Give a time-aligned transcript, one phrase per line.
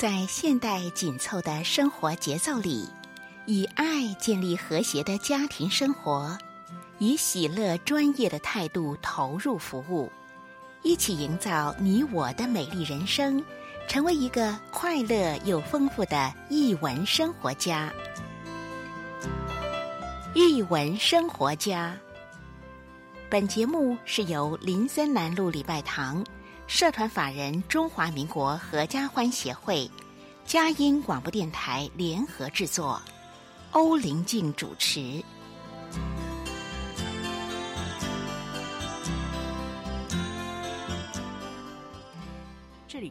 [0.00, 2.88] 在现代紧凑的生活节奏里，
[3.44, 6.38] 以爱建立和谐的家庭生活，
[6.98, 10.10] 以喜乐专业的态度投入服务，
[10.80, 13.44] 一起营造你我的美丽人生，
[13.88, 17.92] 成为一个快乐又丰富的译文生活家。
[20.32, 21.94] 译文生活家。
[23.28, 26.24] 本节目是由林森南路礼拜堂。
[26.70, 29.90] 社团法人中华民国合家欢协会、
[30.46, 33.02] 佳音广播电台联合制作，
[33.72, 35.20] 欧林静主持。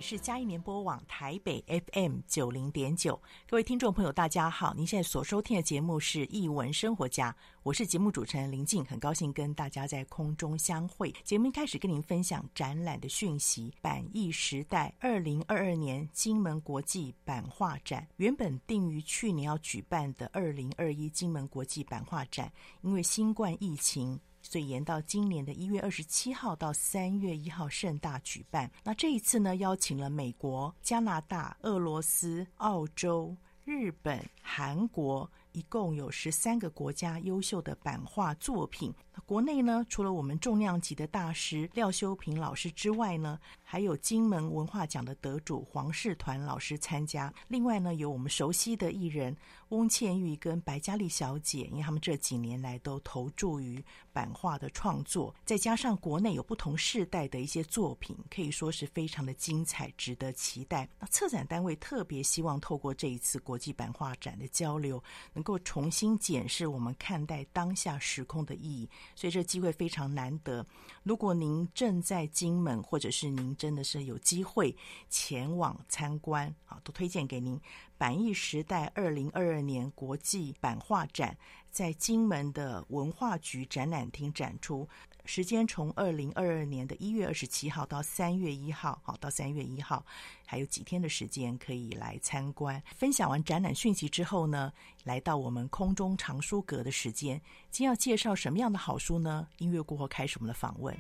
[0.02, 4.74] 是嘉义联播网台北 FM 九零点九，各位听众朋友，大家好！
[4.74, 7.32] 您现在所收听的节目是《艺文生活家》，
[7.64, 11.14] 我是节目主持人林静，很高兴跟大家在空中相会。
[11.24, 22.52] 节目一开始跟您分享展览的讯息：版艺时代二零二二年金门国际版画展，原本定于去年要举办的二零二一金门国际版画展，
[22.82, 24.20] 因为新冠疫情。
[24.50, 28.72] 所以延到今年的一月二十七号到三月一号盛大举办。
[28.84, 35.30] 那这一次呢，邀请了美国、加拿大、俄罗斯、澳洲、日本、韩国。
[35.52, 38.94] 一共有十三个国家优秀的版画作品。
[39.26, 47.34] 国内呢，除了我们重量级的大师廖修平老师之外呢，还有金门文化奖的得主黄世团老师参加。
[47.48, 49.36] 另外呢，有我们熟悉的艺人
[49.70, 55.34] 翁倩玉跟白嘉丽小姐，因为他们这几年来都投注于版画的创作。
[55.46, 60.90] 再加上国内有不同世代的一些作品，可以说是非常的精彩，值得期待。
[61.00, 65.02] 那策展单位特别希望透过这一次国际版画展的交流。
[65.34, 70.66] 能够重新检视我们看待当下时空的意义，所以这机会非常难得。
[71.04, 74.76] 如果您正在金门，或者是您真的是有机会
[75.10, 77.60] 前往参观，啊，都推荐给您。
[77.98, 81.38] 板艺时代二零二二年国际版画展
[81.70, 84.88] 在金门的文化局展览厅展出。
[85.32, 90.04] 时间从二零二二年的一月二十七号到三月一号，好，到三月一号
[90.44, 92.82] 还有几天的时间可以来参观。
[92.96, 94.74] 分享完展览讯息之后呢，
[95.04, 97.40] 来到我们空中藏书阁的时间，
[97.70, 99.48] 今要介绍什么样的好书呢？
[99.60, 100.98] 音乐过后开始我们的访问。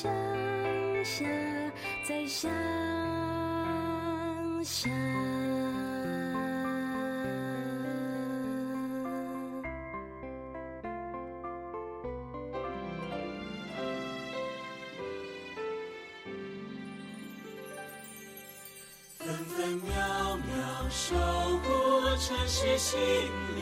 [0.00, 0.10] 想
[1.04, 1.28] 想，
[2.08, 2.50] 再想
[4.64, 4.90] 想，
[19.18, 19.92] 分分秒
[20.38, 21.14] 秒守
[21.58, 21.68] 护
[22.16, 22.98] 城市心
[23.54, 23.59] 灵。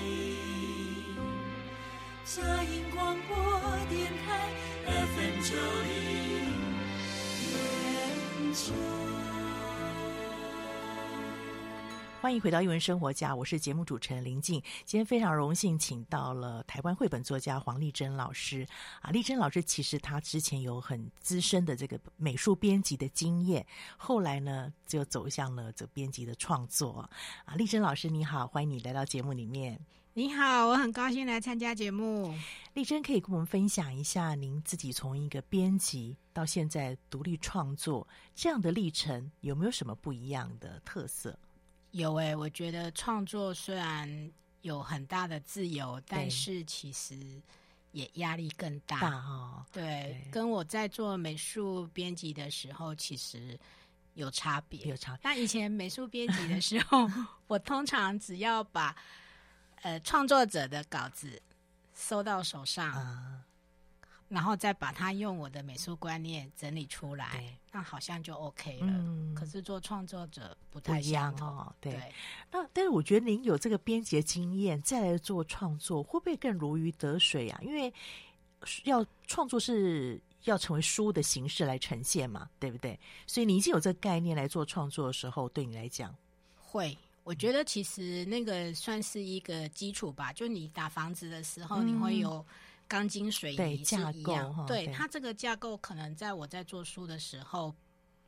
[12.21, 14.61] 欢迎回到《艺文生活家》，我是节目主持人林静。
[14.85, 18.67] 今天非常荣幸请到了台湾绘本作家黄丽珍老师
[19.01, 23.65] 啊，丽珍老师其实她之前有很资深的这个美术编辑的经验，
[23.97, 27.09] 后来呢就走向了这编辑的创作
[27.47, 27.55] 啊。
[27.55, 29.81] 丽珍老师你好，欢迎你来到节目里面。
[30.19, 32.35] 你好，我很高兴来参加节目。
[32.75, 38.05] 丽珍可以跟我们分享一下您自己从一个编辑到现在独立创作
[38.35, 41.39] 这样的历程，有没有什么不一样的特色？
[41.93, 44.29] 有诶、欸，我觉得创作虽然
[44.63, 47.41] 有很大的自由，但是其实
[47.93, 48.99] 也压力更大。
[48.99, 53.57] 大哦、对，对，跟我在做美术编辑的时候其实
[54.15, 54.85] 有差别。
[54.85, 55.21] 有差别。
[55.23, 57.09] 那以前美术编辑的时候，
[57.47, 58.97] 我通常只要把
[59.83, 61.41] 呃创作者的稿子
[61.95, 62.93] 收到手上。
[62.95, 63.43] 嗯
[64.31, 68.87] 然后再把它用我的美术观念整理出来，那好像就 OK 了。
[68.87, 71.75] 嗯、可是做创作者不太一样哦。
[71.81, 72.13] 对，对
[72.51, 77.59] 那但是我觉得您有这个编辑经验，再来做创作，会不会更如鱼得水啊？
[77.63, 77.91] 因为
[78.85, 83.01] 要创作是要成为书的形式来呈现嘛，对不对？
[83.27, 86.15] 所以你已经有这个概念来做创作的时候，对你来讲
[86.61, 86.95] 会。
[87.29, 90.33] 我觉得其实那个算是一个基础吧。
[90.33, 92.45] 就你打房子的时候，你会有。
[92.91, 97.71] 钢筋水泥是一样，对，对它这个架构可能在我在做书的时候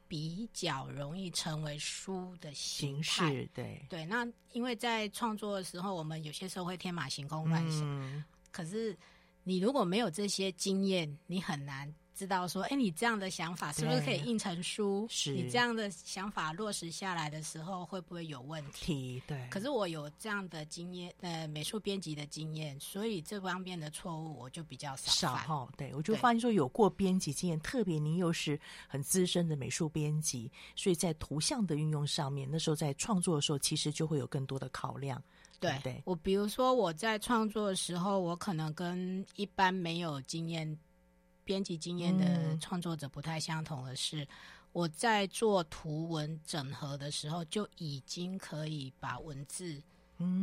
[0.07, 4.05] 比较容易成为书的形式，对对。
[4.05, 8.95] 那因为在创作的时候，我们有些时候会天马行空乱想，嗯，可是
[9.45, 11.91] 你如果没有这些经验，你很难。
[12.15, 15.07] 知道说，哎，你这样的想法是不是可以印成书？
[15.09, 19.23] 是你这样的想法落实下来的时候，会不会有问题？
[19.27, 19.49] 对。
[19.51, 25.11] 可是我有这样的经验，呃，美术编辑的经验，所以这方面的错误我就比较少。
[25.13, 35.23] 少哈，对，我就发现说，有过编辑经验，特别您又是很资深的美术编辑，所以在图像的运用上面，那时候在创作的时候，其实就会有更多的考量。
[35.59, 40.79] 对，对我，比如说我在创作的时候，我可能跟一般没有经验。
[41.51, 44.29] 编辑经验的创作者不太相同的是，嗯、
[44.71, 49.83] 我在做图文整合的时候，就已经可以把文字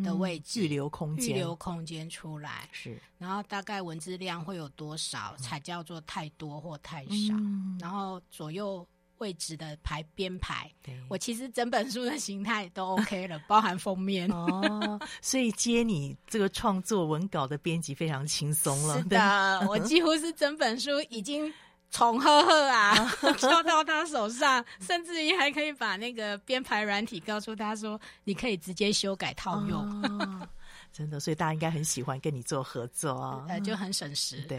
[0.04, 2.68] 的位置预留空间，预留空间出来。
[2.74, 7.34] 是，然后大概文字量会有多少，才叫做太多或太少？
[7.38, 8.86] 嗯、然后左右。
[9.20, 10.72] 位置的排编排，
[11.10, 15.00] 我其实整本书的形态都 OK 了，包含封面哦。
[15.22, 18.98] 所以接你这个创作文稿的编辑非常轻松了。
[18.98, 21.52] 是的，我几乎是整本书已经
[21.90, 22.94] 从呵呵啊
[23.40, 29.82] 交到他手上，甚至于还可以把那个编排软体告诉他说，你可以直接修改套用。
[30.04, 30.48] 哦、
[30.92, 34.42] 真的，所以大家应该很喜欢跟你做合作啊、呃，就很省时。
[34.42, 34.58] 对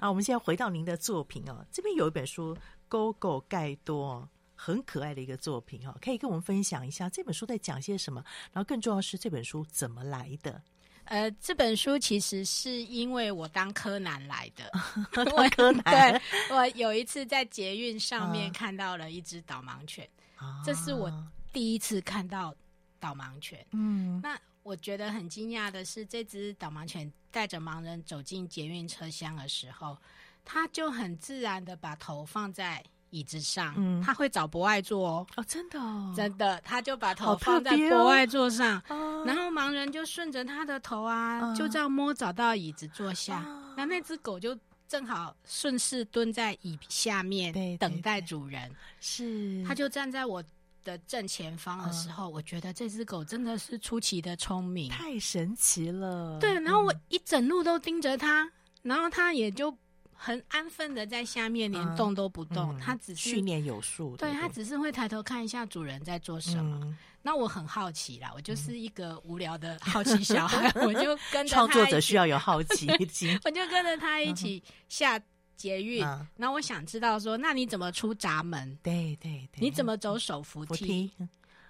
[0.00, 2.56] 啊，我们现在回到您的作品哦，这边有一本书。
[2.92, 8.22] 狗狗盖多很可爱的一个作品哦，可以跟我们分享一下这本书在讲些什么？
[8.52, 10.60] 然后更重要是这本书怎么来的？
[11.04, 14.70] 呃，这本书其实是因为我当柯南来的。
[15.10, 15.82] 当 柯南，
[16.20, 20.06] 对，我有一次在捷运上面看到了一只导盲犬，
[20.36, 21.10] 啊，这是我
[21.50, 22.54] 第一次看到
[23.00, 23.66] 导盲犬。
[23.70, 29.96] 嗯，那我觉得很惊讶的是，这只导盲犬带着盲人走进捷运车厢的时候。
[30.44, 44.58] 他就很自然的把头放在椅子上，嗯，他会找博爱座哦，哦，真的，哦，真的，他就把头放在博爱座上，哦，然后盲人就顺着他的头啊，啊，就这样摸找到椅子坐下，啊，那那只狗就
[44.88, 50.42] 正好顺势蹲在椅下面，对，等待主人，是，他就站在我
[50.82, 58.52] 的正前方的时候，啊，我觉得这只狗真的是出奇的聪明，太神奇了，对，然后我一整路都盯着他，嗯，
[58.84, 59.76] 然后他也就。
[60.24, 62.78] 很安分的在下面，连动都不动。
[62.78, 66.78] 他、嗯、只是训练有素，对，它只是会抬头看一下主人在做什么。
[66.84, 71.66] 嗯、那我很好奇啦，我就是一个无聊的好奇小孩，嗯、 我就跟着他。
[71.66, 75.20] 创作者需要有好奇 心，我就跟着他一起下
[75.56, 76.04] 捷运。
[76.04, 78.78] 嗯、我想知道说，那你怎么出闸门？
[78.80, 80.72] 对对对，你怎么走手扶梯？
[80.72, 81.10] 扶梯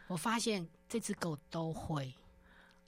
[0.08, 2.12] 我发现这只狗都会。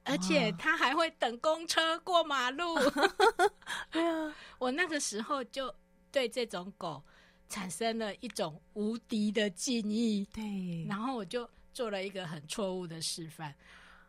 [0.05, 2.77] 而且他还会等公车过马路。
[3.91, 5.75] 对啊，我那个时候就
[6.13, 7.03] 对这种狗
[7.49, 10.27] 产生了一种无敌的敬意。
[10.33, 13.55] 对，然后我就做了一个很错误的示范，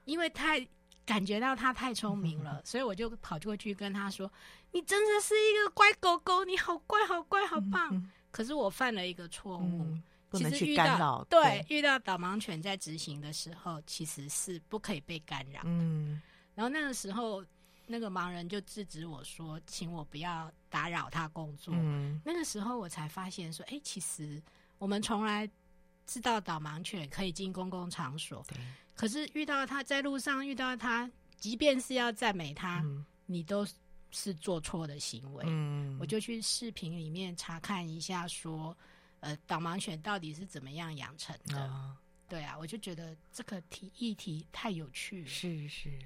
[0.06, 0.68] 因为太
[1.06, 4.32] 感觉到它太聪明了，所以我就跑过去跟他说
[4.72, 9.98] ：“你真的是一个乖狗狗，你好乖，好乖，好棒。”可是我犯了一个错误。
[10.38, 11.24] 不能去干扰。
[11.30, 15.62] 对，遇到导盲犬在执行的时候，其实是不可以被干扰。
[15.66, 16.22] 嗯，
[16.54, 17.44] 然后那个时候，
[17.88, 24.42] 那个盲人就制止我说：“请我不要打扰他工作。”嗯，那个时候我才发现说：“哎，其实
[24.78, 25.50] 我们从来
[26.06, 28.46] 知道导盲犬可以进公共场所，
[28.96, 33.66] 可是遇到他在路上遇到他，即便是要赞美他，嗯，你都。”
[34.12, 38.78] 是做错的行为，嗯，我就去视频里面查看一下，说，
[39.26, 41.60] 呃，导盲犬到底是怎么样养成的？
[41.60, 41.98] 哦、
[42.30, 45.98] 对啊，我就觉得这个题议题太有趣了，是是，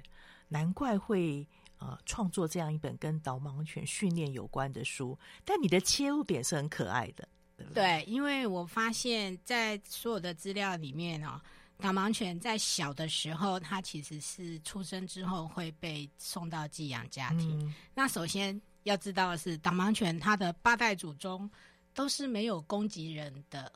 [0.48, 1.46] 难怪会
[1.76, 5.18] 呃创作这样一本跟导盲犬训练有关的书。
[5.44, 7.82] 但你的切入点是很可爱的，对不对？
[7.82, 11.38] 对，因为我发现，在所有的资料里面哦。
[11.82, 17.58] 导盲犬在小的时候，它其实是出生之后会被送到寄养家庭。
[17.58, 21.50] 嗯、那首先要知道的是，导盲犬它的八代祖宗
[21.94, 23.70] 都是没有攻击人的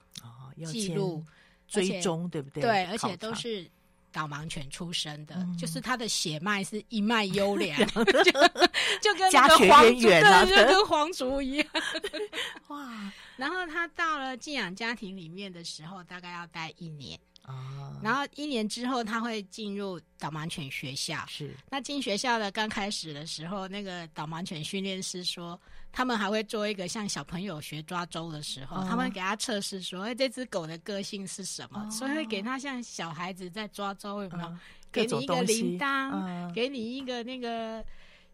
[0.67, 1.27] 记录、哦、
[1.69, 2.63] 追踪，对不对？
[2.63, 3.69] 对，而且都是
[4.13, 8.05] 导盲犬出生的，嗯、就是它的血脉是一脉优良， 就
[9.03, 11.67] 就跟家学渊源、啊，就跟皇族一样。
[12.69, 13.13] 哇！
[13.37, 17.19] 然后他到了寄养家庭里面的时候，大概要待一年。
[17.45, 21.23] 啊，然后一年之后，他会进入导盲犬学校。
[21.29, 25.61] 是，那进学校的刚开始的时候，那个导盲犬训练师说，
[25.93, 31.87] 他们还会做一个像小朋友学抓周的时候，哦、他们给他测试说，哎，这只狗的个性是什么？
[31.87, 34.49] 哦、所以会给他像小孩子在抓周，有没有？
[34.49, 34.59] 嗯、
[34.91, 37.85] 给你一个铃铛，嗯、给你一个那个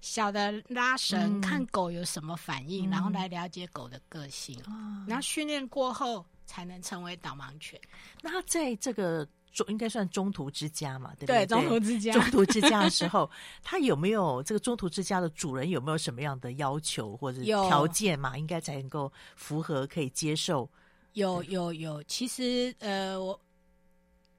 [0.01, 4.57] 小的拉绳，嗯、看狗有什么反应，嗯、然后来了解狗的个性。
[4.69, 6.25] 嗯、然后训练过后。
[6.51, 7.81] 才能成为导盲犬。
[8.23, 11.15] 那在这个中应该算中途之家嘛？
[11.15, 11.47] 对不对？
[11.47, 12.13] 对，中途之家。
[12.13, 13.31] 中途之家的时候，
[13.63, 18.37] 他有没有这个中途之家的主人有没有什么样的要求或者条件嘛？
[18.37, 20.69] 应该才能够符合可以接受？
[21.13, 23.41] 有有有，其实呃，我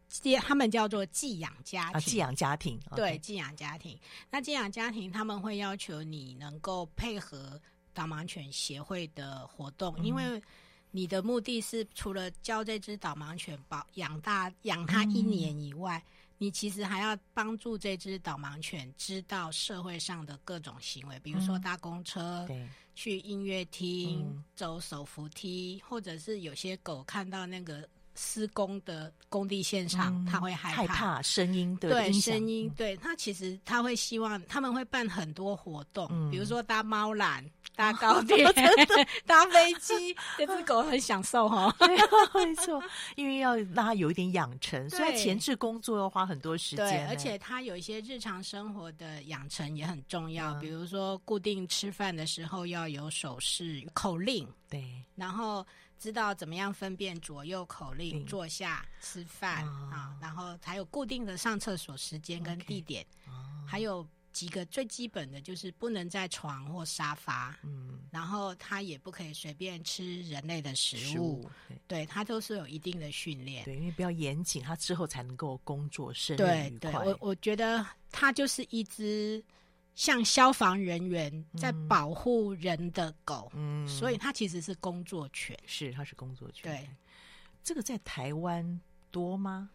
[0.10, 3.98] 接他们叫做寄养家庭，啊、寄养家庭对，寄养家庭。
[4.30, 7.58] 那寄养家庭他们会要求你能够配合
[7.94, 10.42] 导盲犬协会的活动，嗯、因为。
[10.92, 16.08] 你的目的是除了教这只导盲犬保养大养它一年以外，嗯、
[16.38, 27.88] 你其实还要帮助这只导盲犬知道社会上的各种行为，比如说搭公车、嗯、去音乐厅、嗯、走手扶梯，或者是有些狗看到那个。
[28.16, 37.44] 施工的工地现场，他会害怕，声音的，对声音，对他其实他会希望他们会办很多活动，比如说搭猫缆、
[37.76, 38.46] 搭高铁、
[39.26, 41.74] 搭飞机，这只狗很享受哈。
[41.80, 42.84] 对，没错，
[43.16, 54.84] 因为要让它有一点养成，所以前置工作要花很多时间，而且它有一些日常生活的养成也很重要，比如说固定吃饭的时候要有手势口令，对，
[55.16, 55.66] 然后。
[56.02, 63.06] 知道怎么样分辨左右口令，坐下吃饭啊，然后还有固定的上厕所时间跟地点，
[63.68, 64.04] 还有
[64.34, 71.48] 几个最基本的就是不能在床或沙发，嗯，然后他也不可以随便吃人类的食物，
[71.86, 76.42] 对，他都是有一定的训练，对，因为比较严谨，他之后才能够工作顺利
[76.74, 76.92] 愉快。
[76.92, 79.44] 对，对，我我觉得他就是一只。
[79.94, 86.64] 像消防人员在保护人的狗，嗯，所以它其实是工作犬，是它是工作犬。
[86.72, 86.90] 对，
[87.64, 88.80] 这个在台湾
[89.12, 89.70] 多吗？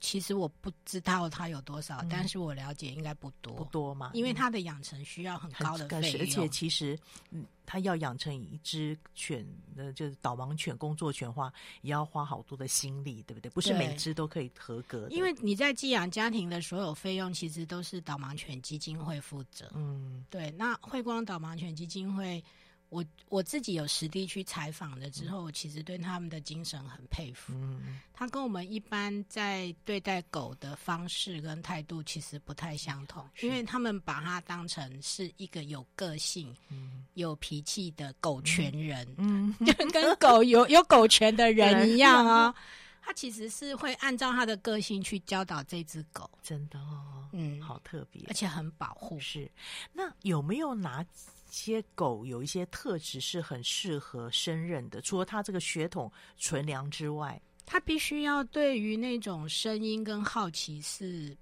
[0.00, 6.98] 其实我不知道它有多少，嗯、但是我了解应该不多，不多嘛，因为它的养成需要很高的费用，而且其实，
[7.30, 11.52] 嗯，它要养成一只犬，呃，就是导盲犬、工作犬的话，
[11.82, 13.50] 也要花好多的心力，对不对？
[13.50, 15.10] 不是每只都可以合格的。
[15.10, 19.70] 因为你在寄养家庭的所有费用，其实都是导盲犬基金会负责。
[19.74, 20.50] 嗯，对。
[20.52, 22.42] 那慧光导盲犬基金会。
[22.90, 27.52] 我我自己有实地去采访了之后，我其实对他们的精神很佩服。
[27.54, 36.54] 嗯，他跟我们一般在对待狗的方式跟态度其实不太相同，因为他们把它当成是一个有个性、
[37.14, 42.54] 有脾气的狗权人，嗯，就跟狗有有狗权的人一样啊。
[43.00, 49.18] 他其实是会按照他的个性去教导这只狗，真的哦，嗯，好特别，而且很保护。
[49.18, 49.50] 是，
[49.94, 51.04] 那有没有拿？
[51.50, 61.36] 些狗有一些特质是很适合胜任的，除了它这个血统纯良之外，它必须要对于那种声音跟好奇是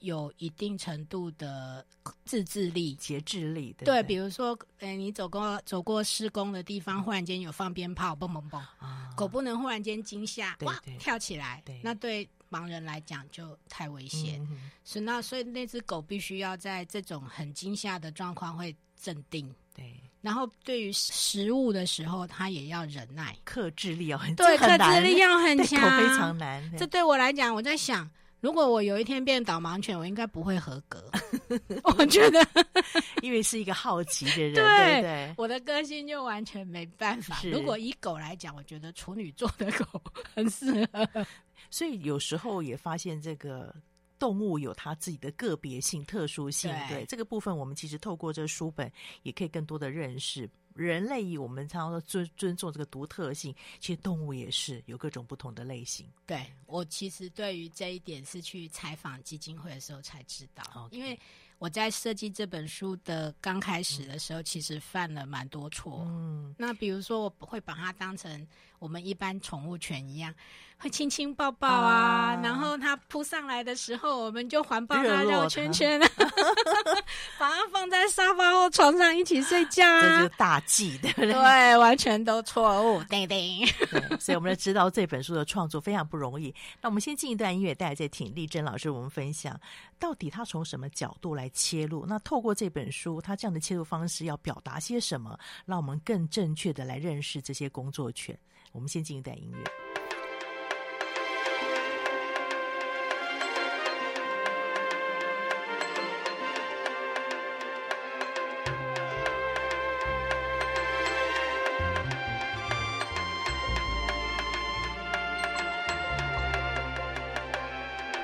[0.00, 1.84] 有一定程度的
[2.24, 3.72] 自制力、节制力。
[3.74, 14.40] 的，对，比如说，哎，你走过走过施工的地方，忽然间有放鞭炮，嘣嘣嘣，啊、狗不能忽然间惊吓，哇，跳起来，对那对盲人来讲就太危险。
[14.50, 18.74] 嗯、所以那所以那只狗必须要在这种很惊吓的状况会。
[19.00, 26.76] 镇定，对，然后对于食物的时候，他也要忍耐，克制力要很对，很克制力要很 强，非常难。
[26.76, 28.08] 这对我来讲，我在想，
[28.40, 31.10] 如果我有一天变导盲犬，我应该不会合格。
[31.96, 32.46] 我觉得，
[33.22, 35.34] 因为是一个好奇的人，对，对？
[35.38, 37.40] 我的个性就完全没办法。
[37.44, 40.02] 如果以狗来讲，我觉得处女座的狗
[40.34, 41.26] 很适合。
[41.70, 43.74] 所以有时候也发现这个。
[44.18, 48.90] 动物有它自己的个别性、特殊性，对，对这个部分，我们其实透过这个书本
[49.22, 51.36] 也可以更多的认识人类。
[51.38, 56.06] 我们常常说尊尊重这个独特性，其实动物也是有各种不同的类型。
[56.26, 60.94] 对，我其实对于这一点是去采访基金会的时候才知道，Okay.
[60.94, 61.18] 因为。
[61.60, 66.04] 我在设计这本书的刚开始的时候，其实犯了蛮多错。
[66.06, 68.46] 嗯，那比如说，我会把它当成
[68.78, 70.32] 我们一般宠物犬一样，
[70.78, 76.00] 会亲亲抱抱啊，啊然后它扑上来的时候，我们就环抱它绕圈圈，
[77.38, 81.32] 把它放在沙发或床上一起睡觉啊，这就是大忌，对不对？
[81.32, 83.66] 对，完全都错误，叮叮。
[83.90, 86.54] 对，所以我们就知道这本书的创作非常不容易。
[86.80, 89.58] 那我们先进一段音乐，大家再听丽珍老师我们分享，
[89.98, 98.38] 到底他从什么角度来切入，那透过这本书，他这样的切入方式要表达些什么，让我们更正确的来认识这些工作犬。
[98.72, 99.58] 我们先进一段音乐。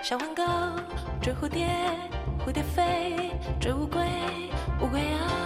[0.03, 0.43] 小黄狗
[1.23, 1.67] 追蝴蝶，
[2.45, 4.01] 蝴蝶飞追乌龟，
[4.83, 5.44] 乌龟啊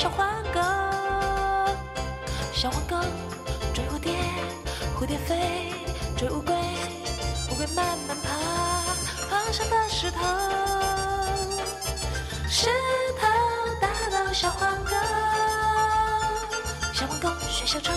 [0.00, 0.60] 小黄狗，
[2.52, 2.96] 小黄狗
[3.74, 4.12] 追蝴蝶，
[4.96, 5.72] 蝴蝶飞
[6.16, 6.54] 追乌龟，
[7.50, 8.30] 乌龟慢慢爬，
[9.28, 10.20] 爬上大石头，
[12.48, 12.68] 石
[13.20, 13.26] 头
[13.80, 14.32] 打倒。
[14.32, 14.92] 小黄狗，
[16.94, 17.90] 小黄狗学小丑，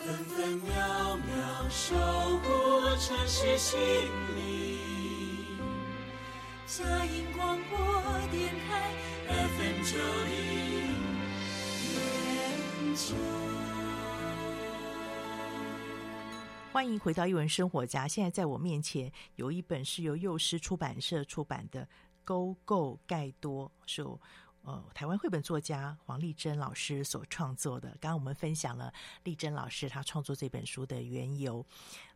[0.00, 1.94] 分分秒秒守
[2.38, 2.48] 护
[2.96, 3.78] 城市心
[4.34, 5.58] 灵，
[6.66, 7.78] 佳音广播
[8.30, 8.94] 电台
[9.28, 10.32] FM 九零
[11.84, 13.14] 点九。
[16.72, 18.08] 欢迎回到艺文生活家。
[18.08, 21.82] 现在在我面前有一本是由幼狮出版社出版的
[22.24, 24.02] 《勾构盖多》，是
[24.62, 27.88] 呃，台湾绘本作家黄丽珍老师所创作的。
[28.00, 28.92] 刚刚我们分享了
[29.24, 31.64] 丽珍老师她创作这本书的缘由。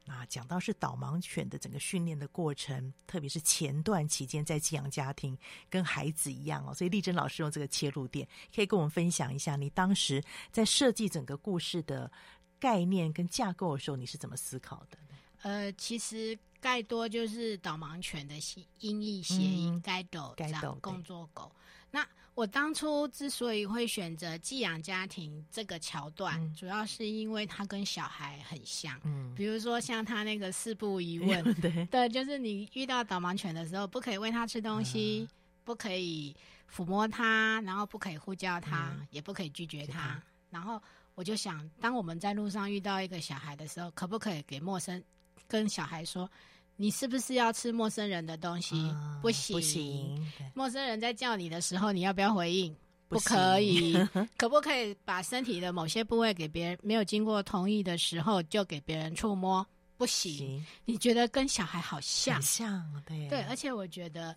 [0.07, 5.37] 那讲到是导盲犬的整个训练的过程，特别是前段期间在寄养家庭
[5.71, 12.13] 跟孩子一样哦，所以丽珍老师用这个切入点，可以跟我们分享一下你当时在设计整个故事的
[12.61, 14.99] 概念跟架构的时候，你是怎么思考的？
[15.41, 18.35] 呃，其实盖多就是导盲犬的
[18.81, 21.51] 音译谐音，盖斗，盖斗，工作狗。
[21.95, 22.05] 那
[22.35, 29.01] 我当初之所以会选择寄养家庭这个桥段，嗯，主要是因为它跟小孩很像。
[29.05, 36.35] 嗯，比如说像他那个四不疑 问，嗯，对，对，就是你遇到导盲犬的时候，不可以喂它吃东西，嗯，不可以
[36.69, 40.21] 抚摸它，然后不可以呼叫它，嗯，也不可以拒绝它。
[40.51, 40.83] 然后
[41.15, 45.01] 我就想，当我们在路上遇到一个小孩的时候，可不可以给陌生
[45.47, 46.29] 跟小孩说？
[46.77, 48.75] 你是不是要吃陌生人的东西？
[48.77, 50.33] 嗯、不行，不行。
[50.55, 52.75] 陌生人在叫你的时候，你要不要回应？
[53.09, 53.95] 不，可以。
[54.37, 56.79] 可不可以把身体的某些部位给别人？
[56.83, 59.65] 没有经过同意的时候就给别人触摸？
[59.97, 60.37] 不行。
[60.37, 60.67] 行。
[60.85, 62.43] 你觉得跟小孩好像？
[62.43, 63.29] 像，对。
[63.29, 64.35] 对，而且我觉得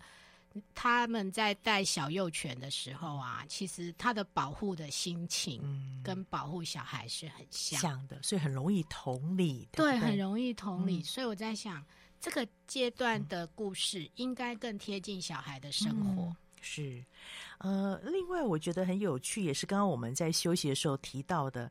[0.76, 5.60] 他们在带小幼犬的时候啊，其实他的保护的心情
[6.04, 9.68] 跟保护小孩是很像，像的，所以很容易同理。
[9.72, 10.98] 对，对，很容易同理。
[10.98, 11.84] 嗯、所以我在想。
[12.20, 16.22] 这个阶段的故事应该更贴近小孩的生活。
[16.22, 17.04] 嗯、是，
[17.58, 21.70] 呃，另外我觉得很有趣，也是刚刚我们在休息的时候提到的，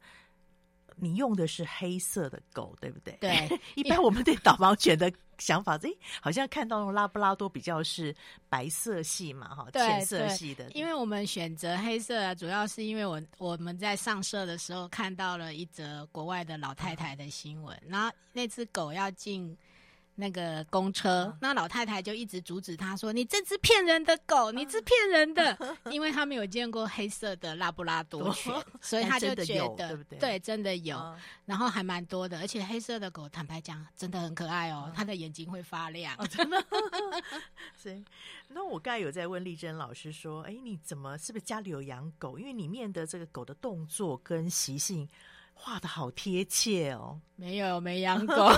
[0.95, 3.17] 你用的是黑色的狗，对不对？
[3.19, 3.59] 对。
[3.75, 5.89] 一般我们对导盲犬的想法， 哎，
[6.21, 8.15] 好像看到拉布拉多比较是
[8.47, 10.71] 白色系嘛，哈，浅色系的。
[10.71, 19.55] 因为我们选择黑色啊，主要是因为我我们在上社的时候看到了一则国外的老太太的新闻，然后那只狗要进。
[20.19, 25.55] 那个公车，那老太太就一直阻止他说：“你这只骗人的狗，你是骗人的。
[25.91, 28.51] ”因为他没有见过黑色的拉布拉多犬，
[28.81, 29.95] 所以他就觉得？
[30.19, 36.65] 对，真的有，然后还蛮多的，而且黑色的狗，坦白讲，真的很可爱哦， 它的眼睛会发亮，真的。
[37.77, 38.03] 所以，
[38.47, 42.39] 那我刚才有在问丽珍老师说：“哎，你怎么是不是家里有养狗？
[42.39, 45.07] 因为里面的这个狗的动作跟习性。”
[45.57, 47.19] 画的好贴切哦！
[47.35, 48.49] 没有，没养狗。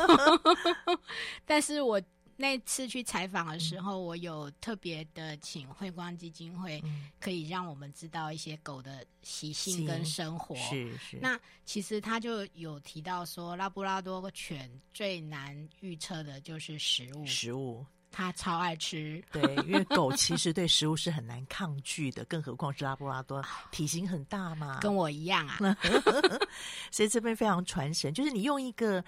[1.46, 2.02] 但是我
[2.36, 6.82] 那次去采访的时候，嗯、我有特别的请慧光基金会，
[7.20, 10.56] 可以让我们知道一些狗的习性跟生活。
[10.56, 11.18] 是是。
[11.22, 17.26] 那其实他就有提到说，拉布拉多犬最难预测的就是食物。
[17.26, 17.86] 食物。
[18.12, 25.78] 他超爱吃，对，因为狗其实对食物是很难抗拒的，更何况是拉布拉多，体型很大嘛，跟我一样啊。
[26.92, 29.04] 所以这边非常传神，就是你用一个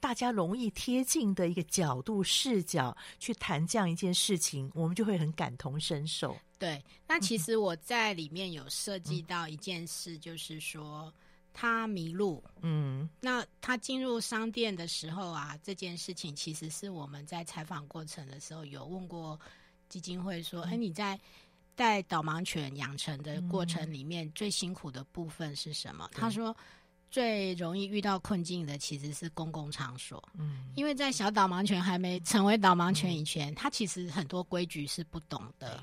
[0.00, 6.36] 大家容易贴近的一个角度视角去谈这样一件事情，我们就会很感同身受。
[6.58, 11.12] 对，那其实我在里面有涉及到一件事，就是说。
[11.52, 19.38] 他迷路，嗯，那他进入商店的时候啊，这件事情其实是我们在采访过程的时候有问过
[19.88, 21.18] 基金会说，哎、嗯，你在
[21.74, 26.08] 带导盲犬养成的过程里面，最辛苦的部分是什么？
[26.12, 26.56] 嗯、他说，
[27.10, 35.82] 最容易遇到困境的其实是公共场所，嗯，因为在小导盲犬还没成为导盲犬以前，他、嗯、其实很多规矩是不懂的，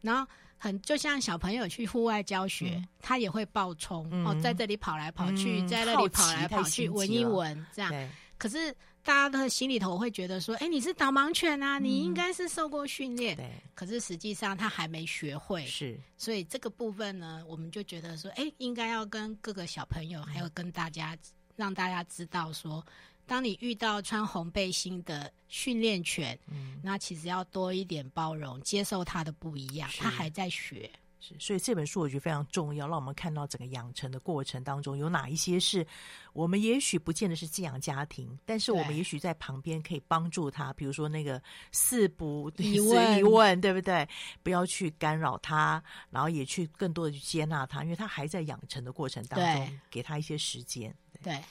[0.00, 0.28] 然后。
[0.64, 7.92] 很就像小朋友去户外教学，嗯、他也会暴冲、嗯、哦，在这里跑来跑去，嗯、在那里跑来跑去，闻一闻这样。
[8.38, 8.72] 可是
[9.02, 13.50] 大家的心里头会觉得说：“哎，你是导盲犬啊，嗯、你应该是受过训练。”对。
[13.74, 16.00] 可是实际上他还没学会，是。
[16.16, 21.14] 所以这个部分呢，我们就觉得说：“哎，应该要跟各个小朋友，还有跟大家，
[21.56, 22.82] 让大家知道说。”
[23.26, 30.90] 当你遇到穿红背心的训练犬，嗯，那其实要多一点包容，接受它的不一样，它还在学。
[31.20, 35.86] 是，所以这本书我觉得非常重要，让我们看到整个养成的过程当中有哪一些是
[36.34, 44.06] 我们也许不见得是寄养家庭，但是我们也许在旁边可以帮助他，比如说那个四不疑问，疑问，对不对？
[44.42, 50.94] 不要去干扰他，然后也去更多的去接纳他，因为他还在养成的过程当中，给他一些时间。
[51.22, 51.32] 对。
[51.32, 51.42] 对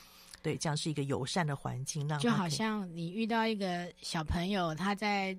[0.43, 5.35] 对，这样是一个友善的环境，让就好像你遇到一个小朋友，他在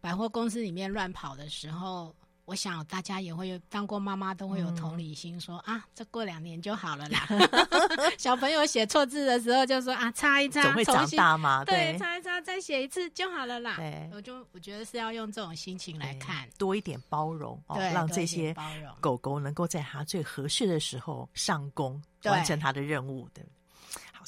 [0.00, 7.26] 百货公司里面乱跑的时候，我想大家也会有当过妈妈都会有同理心说，说、嗯、啊，这过两年就好了啦。
[8.18, 13.76] 小朋友写错字的时候就说啊，擦一擦，总会长大嘛，对，擦一擦再写一次就好了啦。
[13.76, 18.54] 对，我就我觉得是要用这种心情来看，多一点包容，哦，让这些
[19.00, 23.44] 狗狗能够在它最合适的时候上工，完成它的任务，对。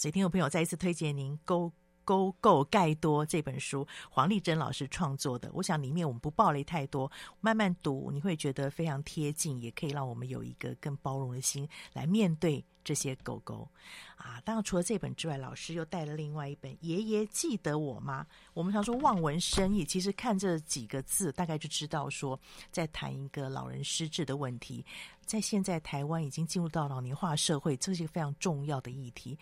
[0.03, 1.71] 所以，听众朋友再一次推荐您勾
[2.05, 5.49] 勾够盖多这本书，黄丽珍老师创作的。
[5.55, 7.09] 我想里面我们不暴雷太多，
[7.41, 13.69] 慢慢读你会觉得非常贴近，也可以让我们有一个更包容的心来面对这些狗狗
[14.17, 14.41] 啊。
[14.45, 18.27] 当然，除了这本之外，老师又带了另外一本《爷爷记得我吗》。
[18.55, 22.39] 我们常说望文生义，其实看这几个字，大概就知道说
[22.71, 24.85] 在谈一个老人失智的问题。
[25.25, 29.39] 在现在台湾已经进入到老龄化社会，这是一个非常重要的议题。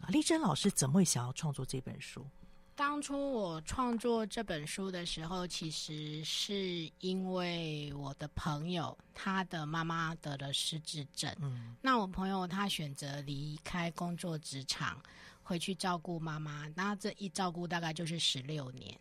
[0.00, 2.26] 啊，丽珍老师怎么会想要创作这本书？
[2.74, 11.34] 当初我创作这本书的时候，其实是因为我的朋友他的妈妈得了失智症。
[11.40, 15.00] 嗯，那我朋友他选择离开工作职场，
[15.42, 16.66] 回去照顾妈妈。
[16.74, 18.98] 那这一照顾大概就是十六年。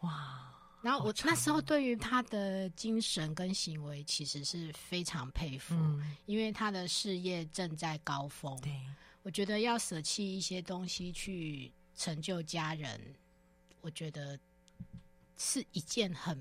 [0.00, 0.50] 哇！
[0.82, 8.54] 然后我那时候对于他的精神跟行为其实是非常佩服，嗯、因为他的事业正在高峰。
[8.60, 8.70] 对，
[9.22, 13.00] 我觉得要舍弃一些东西去成就家人，
[13.80, 14.38] 我觉得
[15.36, 16.40] 是一件很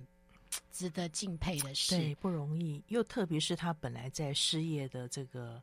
[0.71, 1.95] 值得敬佩的事。
[1.95, 5.61] 对，不容易，又特别是他本来在事业的这个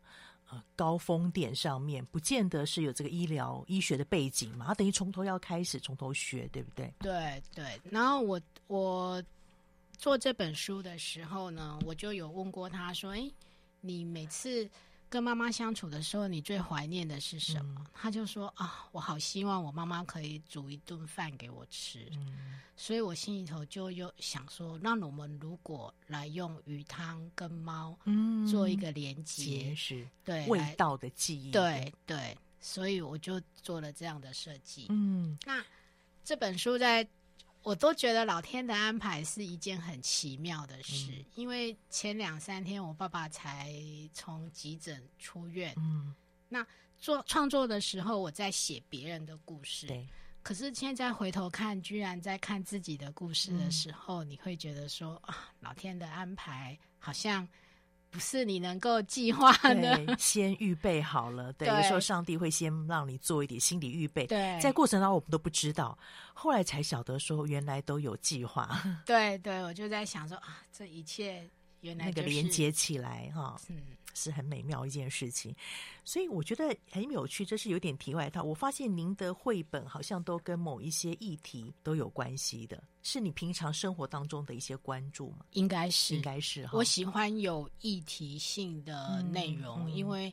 [0.49, 0.63] 呃。
[0.75, 6.93] 高峰点上面不见得是有这个医疗医学的背景嘛，他等于从头要开始，从头学，对不对？
[7.01, 7.81] 对对。
[7.91, 9.23] 然后我我
[9.97, 13.31] 做这本书的时候呢，我就有问过他说：“哎，
[13.81, 14.69] 你每次……”
[15.11, 17.75] 跟妈妈相处的时候，你最怀念的是什么？
[17.81, 22.09] 嗯、他就说啊，我好希望我妈妈可以煮一顿饭给我吃。
[22.13, 27.99] 嗯、所以我心里头就又想说，那我们如果来用鱼汤跟猫
[28.49, 34.87] 做一个连接，是、嗯、对味道的记忆，对对，所以我就做了这样的设计。
[34.91, 35.63] 嗯，那
[36.25, 37.07] 这本书在。
[37.63, 43.73] 我都觉得老天的安排是一件很奇妙的事，嗯、因为前两三天我爸爸才
[44.13, 45.75] 从急诊出院。
[45.77, 46.15] 嗯，
[46.49, 46.67] 那
[46.99, 49.87] 做创作的时候，我在写别人的故事。
[49.87, 50.09] 对，
[50.43, 57.47] 可是现在回头看，居然在看自己的故事的时候，嗯、你会觉得说啊，老天的安排好像。
[58.11, 61.53] 不是你能够计划的，先预备好了。
[61.59, 64.27] 对，对有时候上帝会先让你做一点心理预备。
[64.27, 65.97] 对，在过程当中我们都不知道，
[66.35, 68.83] 后来才晓得说原来都有计划。
[69.07, 71.49] 对对，我就在想说啊，这一切
[71.83, 73.57] 原来、就是、那个连接起来哈。
[73.69, 73.77] 嗯。
[74.15, 75.55] 是很美妙一件事情，
[76.05, 77.45] 所以我觉得很有趣。
[77.45, 78.43] 这是有点题外话。
[78.43, 85.45] 我发现您的绘本好像都跟某一些议题都有关系的，是你平常生活当中的一些关注吗？
[85.53, 86.69] 应该是，应该是。
[86.73, 90.33] 我喜欢有议题性的内容，嗯嗯、因为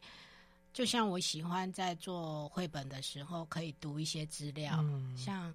[0.74, 5.54] 就像我喜欢在做绘本的时候，可以读一些资料，嗯、像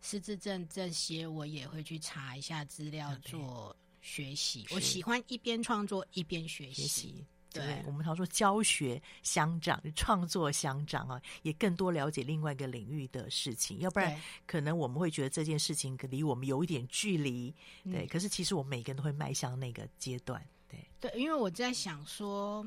[0.00, 4.66] 失智症这些，我也会去查一下资料做学习。
[4.70, 7.24] 我喜欢一边创作一边学习。
[7.52, 13.78] 对，对，我们常说教学相长，创作相长啊，也更多了解另外一个领域的事情。
[13.80, 17.54] 要不然，可能我们会觉得这件事情可离我们有一点距离。
[17.84, 20.42] 对，嗯、可是其实我们每个人都会迈向那个阶段。
[20.68, 22.66] 对，对，因为我在想说，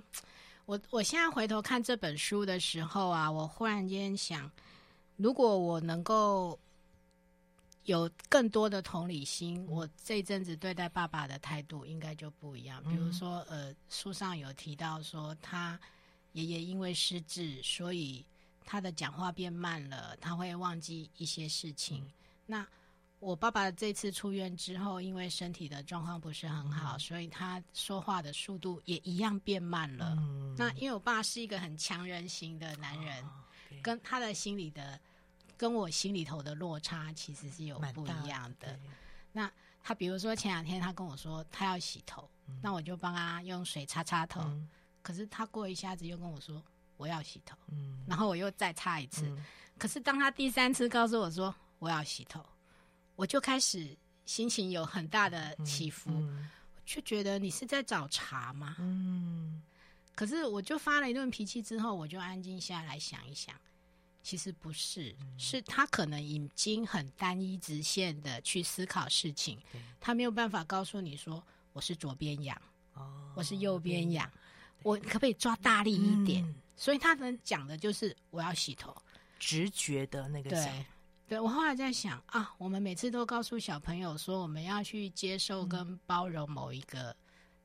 [0.65, 4.51] 我我现在回头看这本书的时候啊，我忽然间想，
[5.17, 6.59] 如果我能够。
[7.85, 12.83] 有更多的同理心，我这一阵子对待爸爸的态度应该就不一样。
[12.83, 15.79] 比如说，呃，书上有提到说，他
[16.33, 18.25] 爷爷因为失智，所以
[18.65, 22.03] 他的讲话变慢了，他会忘记一些事情。
[22.47, 22.65] 那
[23.19, 30.17] 我爸爸这次出院之后，因为身体的状况不是很好，所以他说话的速度也一样变慢了。
[30.57, 33.23] 那因为我爸是一个很强人型的男人，
[33.83, 34.99] 跟他的心里的。
[35.57, 38.79] 跟我心里头的落差其实是有不一样的。
[39.31, 39.51] 那
[39.83, 44.41] 他比如说前两天他跟我说他要洗头，嗯、那我就帮他用水擦擦头。
[44.41, 44.67] 嗯、
[45.01, 46.63] 可是他过一下子又跟我说
[46.97, 49.27] 我要洗头，嗯、然后我又再擦一次。
[49.27, 49.45] 嗯、
[49.77, 52.43] 可是当他第三次告诉我说我要洗头，
[53.15, 56.11] 我就开始心情有很大的起伏，
[56.85, 58.75] 就觉得你是在找茬吗？
[58.79, 59.61] 嗯。
[60.15, 63.53] 可是我就发了一顿脾气之后，我就安静下来想一想。
[64.25, 69.59] 其实不是，是他可能已经很单一直线的去思考事情，
[69.99, 72.59] 他没有办法告诉你说我是左边痒，
[72.95, 74.27] 哦，我是右边痒，
[74.81, 76.43] 我可不可以抓大力一点？
[76.43, 78.97] 嗯、所以他能讲的就是我要洗头，
[79.37, 80.85] 直觉的那个对，
[81.27, 87.15] 对我后来在想啊，我们每次都告诉小朋友说我们要去接受跟包容某一个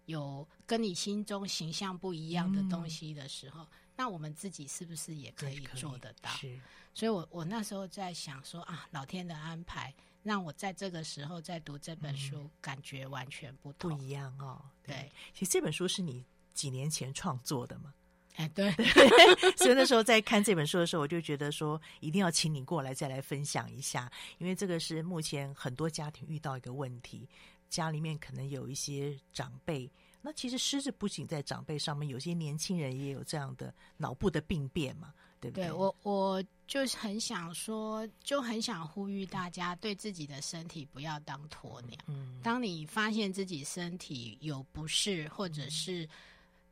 [0.05, 3.63] 有跟你心中形象不一样的东西的时候。
[3.63, 3.67] 嗯
[4.01, 6.31] 那我们自己是不是也可以做得到？
[6.31, 6.59] 是，
[6.95, 14.65] 所以我我那时候在想说啊，老天的安排让我在这个时候在读这本书，嗯、感觉完全不同，不一样哦。
[14.83, 17.93] 对，对，其实这本书是你几年前创作的吗？
[18.37, 18.73] 哎，对，
[19.59, 27.29] 所以那时候在看这本书的时候，我就觉得说，一定要请你过来再来分享一下，因为这个是目前很多家庭遇到一个问题，
[27.69, 29.91] 家里面可能有一些长辈。
[30.23, 35.65] 那其实失智不仅在长辈上面，有些年轻人也有这样的脑部的病变嘛，对不对？
[35.65, 41.97] 对，我我就很想说，就很想呼吁大家对自己的身体不要当鸵鸟。
[42.07, 46.09] 嗯，当你发现自己身体有不适，或者是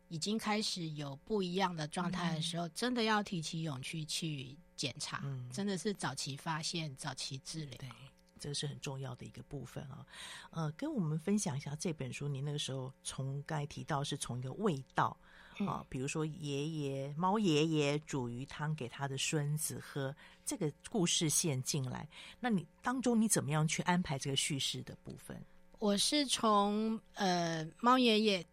[0.08, 7.78] 已经开始有不一样的状态的时候，嗯、真的要提起勇气去检查，嗯、真的是早期发现、早期治疗。
[7.78, 7.88] 对。
[8.38, 10.07] 这个是很重要的一个部分啊，
[10.51, 12.27] 呃，跟我们分享一下这本书。
[12.27, 15.16] 你那个时候从刚才提到是从一个味道
[15.66, 22.09] 啊，比如说爷爷猫爷爷煮鱼汤给他的孙子喝，这个故事线进来。
[22.40, 25.44] 那你当中你怎么样去安排这个叙事的部分？
[25.79, 28.46] 我是从呃猫爷爷。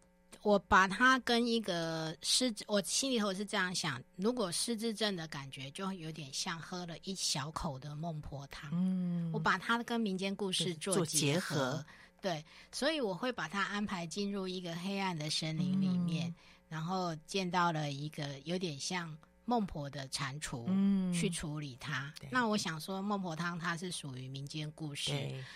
[0.46, 8.70] 我把它跟一个失智，我心里头是这样想：如果失智症的感觉，就有点像喝了一小口的孟婆汤。
[8.72, 11.84] 嗯，我把它跟民间故事做结合，
[12.22, 16.36] 对，所以我会把它安排进入一个黑暗的森林里面，嗯、
[16.70, 22.14] 然后见到了一个有点像孟婆的蟾蜍，嗯，去处理它。
[22.30, 25.12] 那我想说，孟婆汤它是属于民间故事，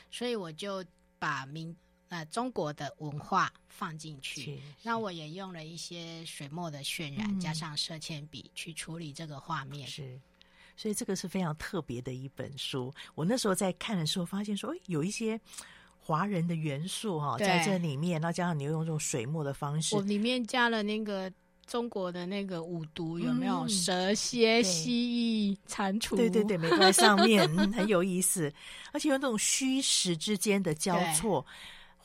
[0.09, 0.83] 所以我就
[1.19, 1.77] 把民。
[2.09, 9.87] 呃，中国的文化放进去，那我也用了一些水墨的渲染，嗯、加上色铅笔去处理这个画面。
[9.87, 10.19] 是，
[10.75, 12.91] 所以这个是非常特别的一本书。
[13.13, 15.39] 我那时候在看的时候，发现说，哎，有一些
[15.99, 21.31] 华人的元素哈、哦，在这里面，那加上你又用这种水墨的方式，我里面加了那个
[21.67, 23.59] 中国的那个五毒，有没有？
[23.59, 26.15] 嗯、蛇蝎、蜥蜴、蟾蜍？
[26.15, 28.51] 对对对，没在上面，很有意思，
[28.91, 31.45] 而且有那种虚实之间的交错。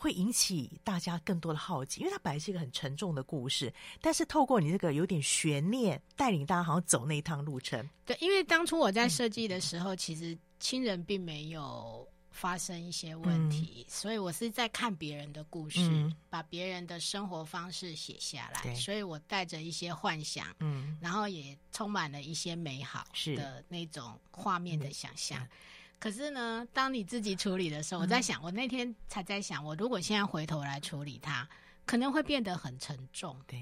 [0.04, 7.88] 会引起大家更多的好奇，因为它本来是一个很沉重的故事，但是透过你这个有点悬念，带领大家好像走那一趟路程。
[8.04, 25.42] 对，因为当初我在设计的时候，嗯、其实亲人并没有发生一些问题，嗯、所以我是在看别人的故事，嗯、把别人的生活方式写下来，所以我带着一些幻想，嗯，然后也充满了一些美好的那种画面的想象。
[25.44, 25.48] 嗯
[25.98, 31.48] 可是呢，当你自己处理的时候，我在想，我那天才在想，我如果现在回头来处理它，
[31.86, 33.34] 可能会变得很沉重。
[33.46, 33.58] 对，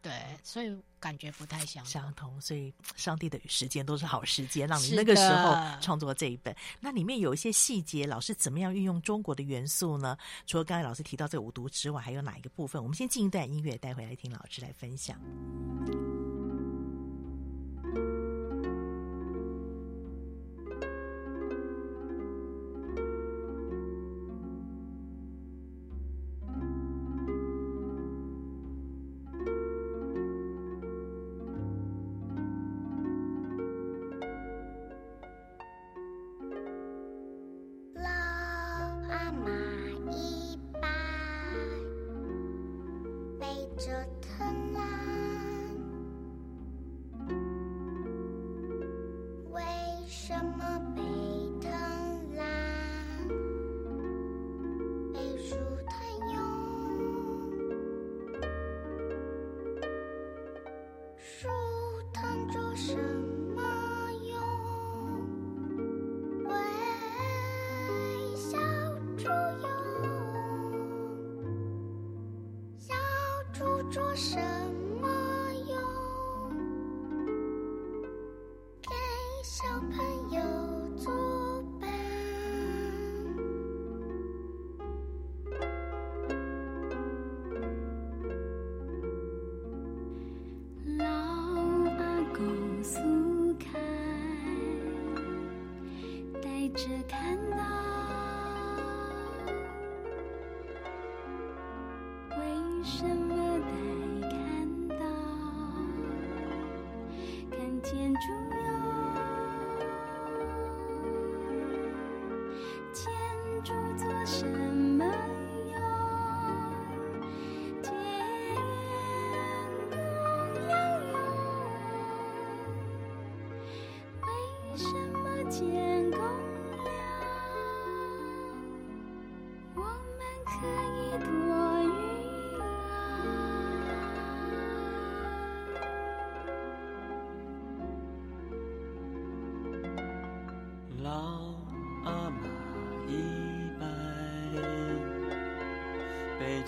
[0.00, 0.12] 对，
[0.44, 1.90] 所以感觉不太相同。
[1.92, 6.54] 相同，所以上帝的时间都是好时间，让你那个时候创作这一本。
[6.78, 10.16] 那里面有一些细节，老师怎么样运用中国的元素呢？
[10.46, 12.80] 除了刚才老师提到这五毒之外，还有哪一个部分？
[12.80, 15.20] 我们先进一段音乐，带回来听老师来分享。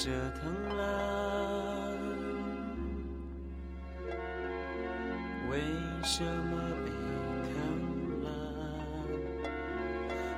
[0.04, 1.96] 折腾了，
[5.50, 5.62] 为
[6.02, 6.90] 什么被
[7.48, 7.56] 疼
[8.22, 8.28] 了？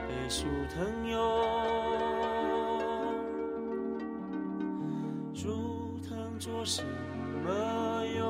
[0.07, 1.19] 被树疼拥，
[5.35, 6.85] 树疼做什
[7.45, 8.25] 么用？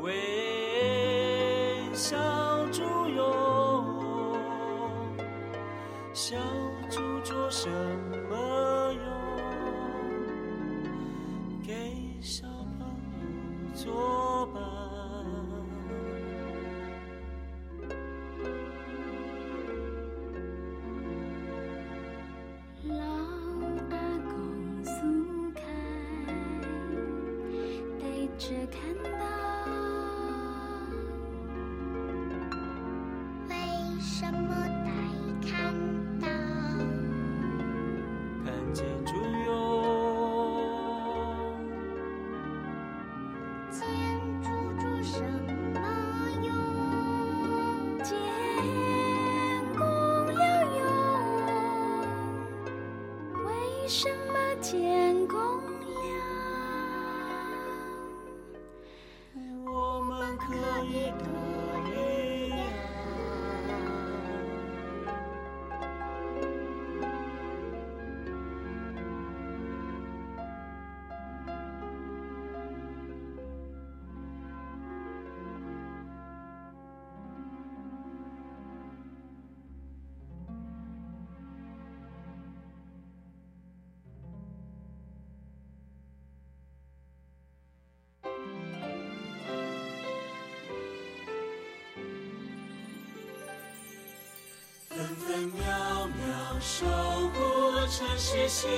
[0.00, 0.08] 微
[1.92, 2.16] 笑
[2.72, 2.80] 住
[3.10, 3.28] 用，
[6.14, 6.38] 笑
[6.88, 8.16] 住做什么
[94.90, 96.84] 分分秒秒守
[97.28, 98.68] 护城市心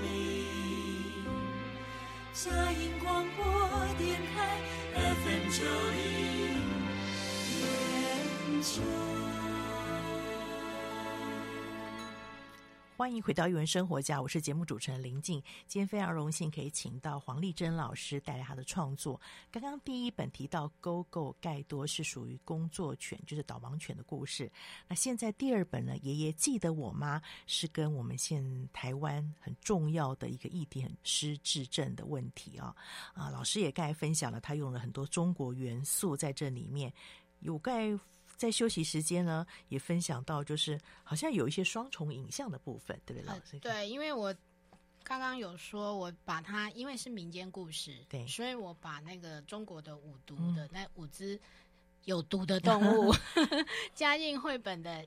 [0.00, 1.24] 灵。
[2.32, 3.44] 佳音广播
[3.98, 4.60] 电台
[4.94, 6.60] FM 九零
[7.58, 9.05] 点九。
[13.06, 15.40] 欢迎回到《艺文生活家》，我是节目主持人林静。
[15.68, 19.20] 今天非常荣幸可以请到黄丽珍老师带来他的创作。
[19.48, 24.50] 刚刚第一本提到 Gogo 盖多是属于工作犬，就是导盲犬的故事。
[24.88, 27.22] 那现在第二本呢，爷爷记得我吗？
[27.46, 32.74] 是跟我们现台湾很重要的一个议题，很失智症的问题啊
[33.14, 33.30] 啊！
[33.30, 36.92] 老师也刚才分享了，他用了很多中国元素在这里面，
[37.38, 37.96] 有盖。
[38.36, 43.52] 在休息时间呢，也分享到，就是好像有一些双重影像的部分，对不对，老师？
[43.54, 44.34] 呃、对，因为我
[45.02, 51.40] 刚刚有说，我把它因为是民间故事，对，所以我把那个中国的五毒的、嗯、那五只
[52.04, 53.14] 有毒的动物
[53.94, 55.06] 加进绘本的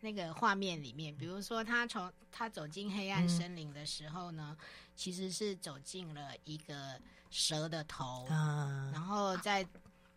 [0.00, 1.14] 那个画面里面。
[1.14, 6.98] 比如说，他从他走进黑暗森林的时候呢，嗯、其实是走进了一个
[7.28, 9.66] 蛇的头，啊、然后在。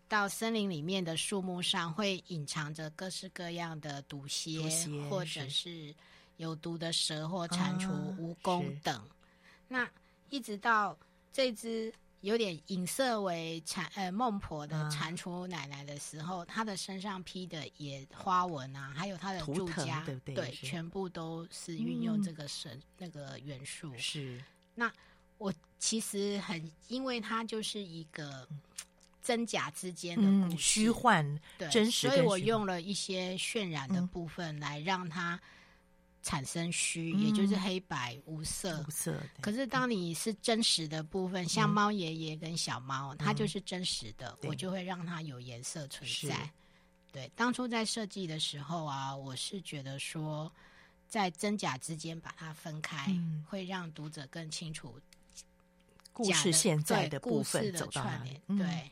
[0.10, 5.94] 到森林里面的树木上会隐藏着各式各样的毒蝎，毒蝎或者是
[6.38, 9.04] 有毒的蛇或蟾蜍、啊、蜈蚣等。
[9.68, 9.90] 那
[10.30, 10.98] 一直到
[11.34, 20.36] 这只有点影色为蟾呃孟婆的蟾蜍奶奶的时候，她、啊、的身上披的也花纹啊，还有她的住家，对不对？
[20.36, 23.94] 对，全部都是运用这个神、嗯、那个元素。
[23.98, 24.42] 是。
[24.74, 24.90] 那
[25.38, 28.48] 我其实很，因为它就是一个。
[29.28, 35.38] 真假之间的故，虚幻、对真实，所以我用了一些渲染的部分来让它
[36.24, 38.86] 产生虚，嗯、也就是黑白无色。
[38.88, 39.22] 无色。
[39.42, 46.50] 可是当你是真实的部分，嗯、像猫爷爷跟小猫，嗯、它就是真实的，我就会让它有颜色存在。
[47.12, 50.50] 对，当初在设计的时候啊，我是觉得说，
[51.06, 54.98] 在真假之间把它分开，嗯、会让读者更清楚
[56.14, 58.40] 故事现在的部分的走到哪里。
[58.48, 58.66] 对。
[58.66, 58.92] 嗯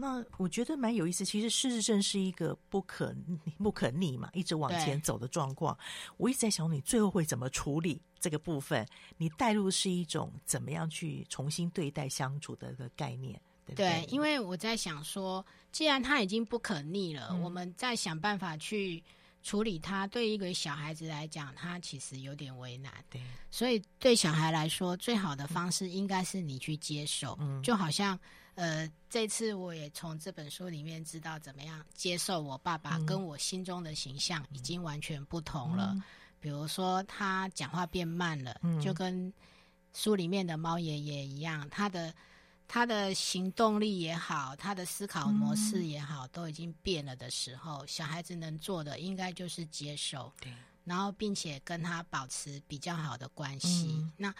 [0.00, 1.24] 那我觉得蛮有意思。
[1.24, 3.12] 其实失智症是一个不可
[3.58, 5.76] 不可逆嘛，一直往前走的状况。
[6.16, 8.86] 我一直在想，你最后会怎么处理这个部分？
[9.16, 14.06] 你带入是一种怎么样去重新对待相处的一个概念，对不对？
[14.08, 19.02] 因为我在想说，既然他已经不可逆了，嗯、我们再想办法去
[19.42, 20.06] 处理他。
[20.06, 22.92] 对一个小孩子来讲，他其实有点为难。
[23.10, 23.20] 对，
[23.50, 28.16] 所以对小孩来说，最好的方式应该是你去接受，嗯、就好像。
[28.58, 35.92] 呃，这次我也从这本书里面知道怎么样接受我爸爸跟我心中的形象已经完全不同了。
[35.94, 36.02] 嗯、
[36.40, 39.32] 比如说，他讲话变慢了，嗯、就跟
[39.94, 42.12] 书里面的猫爷爷一样，他的
[42.66, 50.52] 他的行动力也好，他的思考模式也好，嗯、都已经变了的时候，小孩子能做的应该就是接受，对，
[50.82, 53.94] 然后并且跟他保持比较好的关系。
[54.00, 54.34] 嗯、那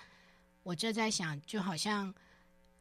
[0.65, 2.13] 我就在想，就好像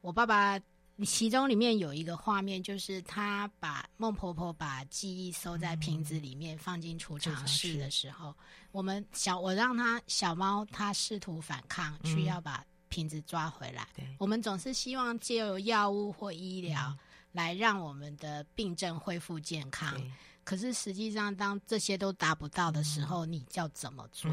[0.02, 0.60] 我爸爸。
[1.06, 8.36] 其中里面有一个画面，就是他把孟婆婆把记忆收在瓶子里面，放进储藏室的时候，
[8.72, 13.88] 我们小我让他小猫，它试图反抗，去要把瓶子抓回来。
[14.18, 16.98] 我们总是希望借由药物或医疗
[17.32, 19.96] 来让我们的病症恢复健康。
[20.44, 24.32] 可是实际上，当这些都达不到的时候，你叫怎么做？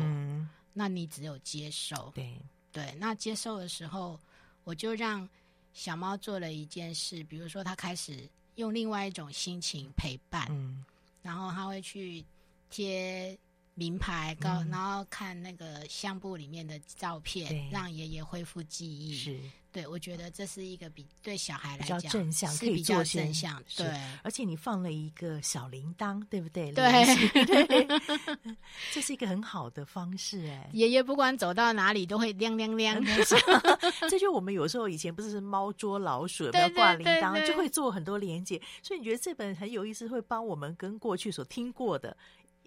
[0.72, 2.10] 那你只有接受。
[2.14, 2.40] 对
[2.72, 4.18] 对，那接受的时候，
[4.64, 5.28] 我就让。
[5.74, 10.84] 小猫做了一件事，比如说，它开始用另外一种心情陪伴，嗯，
[11.20, 12.24] 然后它会去
[12.70, 13.36] 贴
[13.74, 19.14] 名牌，告、嗯，然后看那个相簿里面的照片，让爷爷恢复记忆。
[19.16, 19.38] 是。
[19.74, 23.60] 对，我觉得这是一个比对小孩来讲比较正向，可以做正向。
[23.76, 23.84] 对，
[24.22, 26.70] 而且你放了一个小铃铛，对不对？
[26.70, 27.88] 对，对
[28.94, 30.46] 这是一个很好的方式。
[30.46, 33.04] 哎，爷爷不管走到哪里都会亮亮亮。
[34.08, 38.62] 这就我们有时候以前不是猫捉老鼠，有没有挂铃铛，就会做很多连接。
[38.80, 42.16] 所以你觉得这本很有意思，会帮我们跟过去所听过的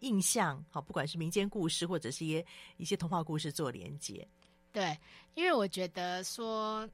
[0.02, 2.46] 印象，好，不管是民间故事或者是一些
[2.76, 4.28] 一些童话故事做连接。
[4.74, 4.96] 对，
[5.38, 6.90] 因为我觉得说，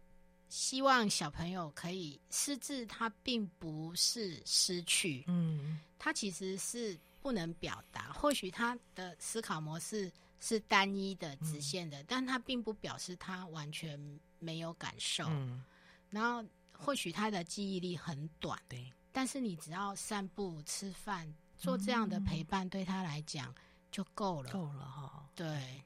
[0.49, 8.11] 希望小朋友可以失智，他并不是失去，嗯，他其实是不能表达。
[8.11, 13.97] 或许他的思考模式是单一的、直线的，嗯、但他并不表示他完全
[14.39, 15.23] 没有感受。
[15.29, 15.63] 嗯，
[16.09, 23.55] 然后或许他的记忆力很短，对，但是你只要散步、吃饭、做这样的陪伴，对他来讲
[23.89, 25.29] 就够了，够了哈。
[25.33, 25.81] 对。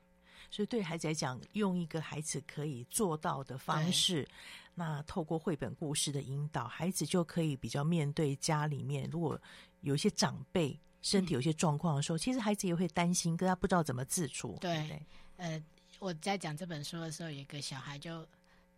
[0.58, 4.28] 所以，对孩子来讲，用一个孩子可以做到的方式，
[4.74, 9.40] 那透过绘本故事的引导，孩子就可以比较面对家里面，如果
[9.82, 14.58] 有一些长辈身体有些状况的时候，嗯、其实孩子也会担心，跟他不知道怎么自处。
[14.60, 15.06] 对，对，
[15.36, 15.64] 呃，
[16.00, 18.28] 我在讲这本书的时候，有一个小孩就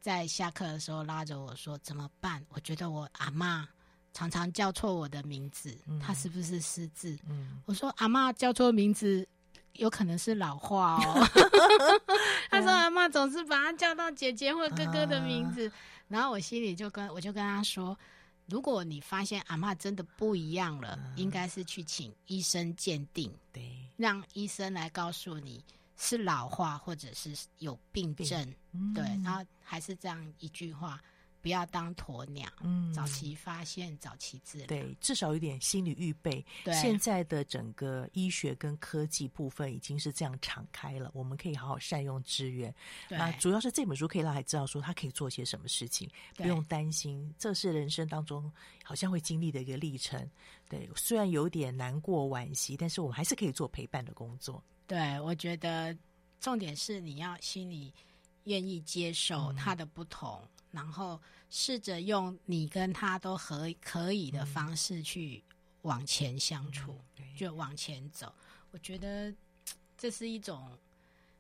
[0.02, 2.46] 在下课的时候拉着我说：“怎么办？
[2.50, 3.66] 我觉得我阿嬷
[4.12, 9.26] 常常叫错我的名字，他、嗯、是不是失智？”嗯，我说：“阿嬷叫错名字。”
[9.80, 11.28] 有可能是老化哦。
[12.52, 15.72] 他说：“阿嬷总是把他叫到姐姐或哥哥的名字。”
[16.08, 17.98] 然后我心里就跟我就跟他说
[18.48, 25.64] ：“如果你发现阿嬷真的不一样了，应该是去请医生鉴定，对，让医生来告诉你
[25.98, 28.54] 是老化或者是有病症。”
[28.94, 31.00] 对，然后还是这样一句话。
[31.42, 36.46] 不要当鸵鸟，嗯，早期发现，早期治疗，对，至少有点心理预备。
[36.64, 42.74] 对，现在的整个医学跟科技部分已经是这样敞开了，我们可以好好善用资源。
[43.08, 48.52] 对，那主要是这本书可以让孩子知道说他可以做些什么事情，不用担心，这是人生当中
[48.84, 50.30] 好像会经历的一个历程。
[50.68, 54.62] 对，虽然有点难过惋惜，但是我们还是可以做陪伴的工作。
[54.86, 55.98] 对，我觉得
[56.40, 57.94] 重点是你要心里
[58.44, 60.42] 愿意接受他的不同。
[60.44, 65.44] 嗯然后试着用你跟他都可可以的方式去
[65.82, 68.34] 往前相处，嗯、就往前走。
[68.72, 69.34] 我觉得
[69.98, 70.78] 这是一种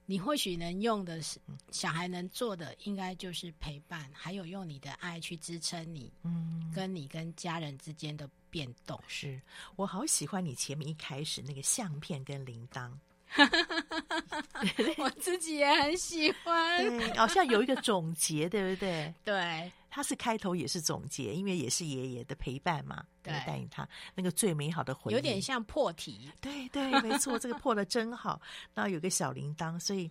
[0.05, 1.39] 你或许能用的，是
[1.71, 8.99] 小孩能做的，应该就是陪伴，还有用你的爱去支撑你，嗯，跟你跟家人之间的变动。
[9.07, 9.39] 是
[9.75, 12.91] 我好喜欢你前面一开始那个相片跟铃铛。
[14.97, 19.13] 我自己也很喜欢，好像有一个总结，对不对？
[19.23, 26.32] 对，他是开头也是总结，因为也是爷爷的陪伴嘛，对，带领他那个最美好的回忆，有点像破题。
[26.41, 28.41] 对对，没错，这个破的真好。
[28.73, 30.09] 然后有个小铃铛，所以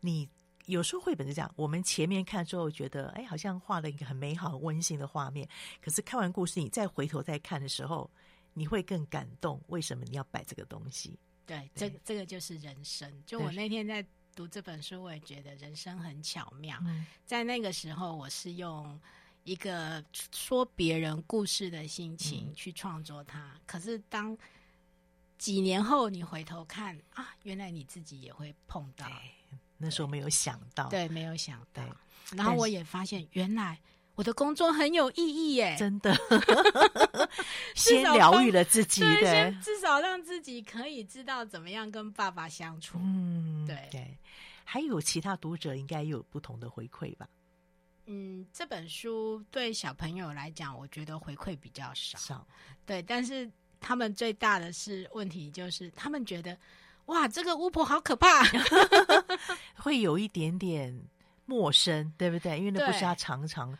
[0.00, 0.28] 你
[0.66, 5.48] 有时候绘本是这样，我们前面看之后觉得，哎，好像画了一个很美好、很温馨的画面。
[5.82, 8.10] 可是看完故事，你再回头再看的时候，
[8.52, 9.60] 你会更感动。
[9.66, 11.18] 为什么你要摆这个东西？
[11.46, 13.10] 对，这个这个就是人生。
[13.26, 16.82] 就我那天在读这本书，我也觉得人生很巧妙。
[17.24, 19.00] 在那个时候，我是用
[19.44, 23.54] 一个说别人故事的心情去创作它。
[23.66, 24.36] 可是当
[25.36, 29.06] 几年后你回头看啊，原来你自己也会碰到。
[29.76, 31.82] 那时候没有想到，对，没有想到。
[32.32, 33.78] 然后我也发现，原来。
[34.16, 36.14] 我的工作很有意义耶，真的，
[37.74, 42.98] 先疗愈了自己，对，先至少让自己可以知道怎么样跟爸爸相处。
[43.02, 44.16] 嗯，对对，
[44.64, 47.28] 还有其他读者应该有不同的回馈吧？
[48.06, 52.46] 嗯，这本书对小朋友来讲，我觉得回馈比较少，少，
[52.86, 53.50] 对，但是
[53.80, 56.56] 他们最大的是问题就是，他们觉得
[57.06, 58.44] 哇，这个巫婆好可怕
[59.74, 60.96] 会有一点点。
[61.46, 62.58] 陌生，对不对？
[62.58, 63.76] 因为那不是他常常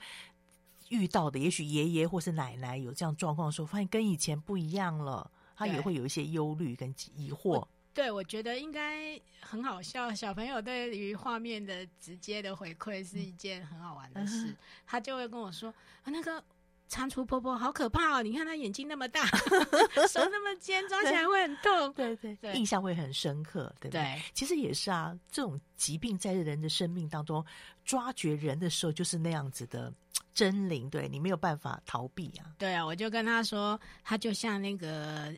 [0.89, 1.39] 遇到的。
[1.39, 7.67] 也许爷爷或是奶奶有这样状况的时候，发现跟以前不一样了，他也会有一些忧虑跟疑惑。
[7.93, 10.13] 对，我觉得应该很好笑。
[10.13, 16.43] 小朋友对于画面的直接的回馈是一件很好玩的事，嗯、他就会跟我说：“啊，那个
[16.89, 18.23] 蟾蜍婆婆好可怕哦！
[18.23, 19.27] 你看她眼睛那么大，
[20.09, 24.03] 手那么尖，抓起来会很痛。”对对对，印象会很深刻，对不对？
[24.03, 27.45] 对，其实也是啊，这种疾病在人的生命当中
[27.85, 29.93] 抓掘人的时候，就是那样子的
[30.35, 32.55] 狰獰，对你没有办法逃避啊。
[32.59, 35.35] 对啊，我就跟他说，他就像那个。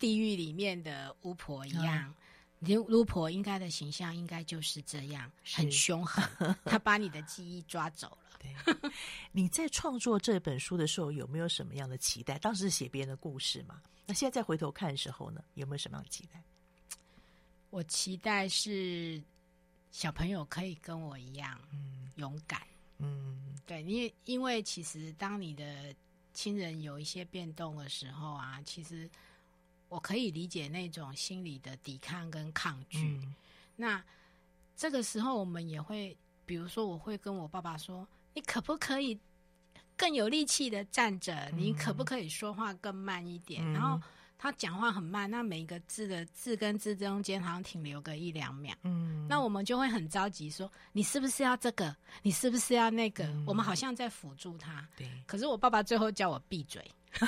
[0.00, 2.14] 地狱里面的巫婆一样，
[2.60, 6.24] 巫、嗯、巫婆应该的形象应该就是这样，很凶狠。
[6.64, 8.27] 他把你的记忆抓走了。
[8.38, 8.54] 对，
[9.32, 12.38] 你在创作这本书的时候有没有什么样的期待？
[12.38, 13.82] 当时是写别人的故事嘛？
[14.06, 16.42] 那现在再回头看的时候呢，有没有什么样的期待？
[17.70, 19.22] 我期待是
[19.90, 22.62] 小朋友可以跟我一样，嗯，勇敢。
[22.98, 25.94] 嗯，对，因为因为其实当你的
[26.32, 29.08] 亲人有一些变动的时候啊，其实。
[29.90, 33.18] 我可以理解那种心理的抵抗跟抗拒。
[33.24, 33.34] 嗯、
[33.74, 34.04] 那
[34.76, 36.14] 这个时候，我们也会，
[36.44, 38.06] 比如说，我会跟我爸爸说
[38.38, 39.18] ：“你可不可以
[39.96, 41.34] 更有力气的站着？
[41.50, 44.00] 嗯、你可不可以说话更慢一点？”嗯、然后
[44.38, 48.72] 他讲话很慢，那每一个字的字跟字中间好像停留个一两秒。
[48.84, 51.92] 嗯，那我们就会很着急说：“你是不是要这个？
[52.22, 54.86] 你是不是要那个？”嗯、我们好像在辅助他。
[54.96, 55.10] 对。
[55.26, 56.88] 可是我爸爸最后叫我闭嘴。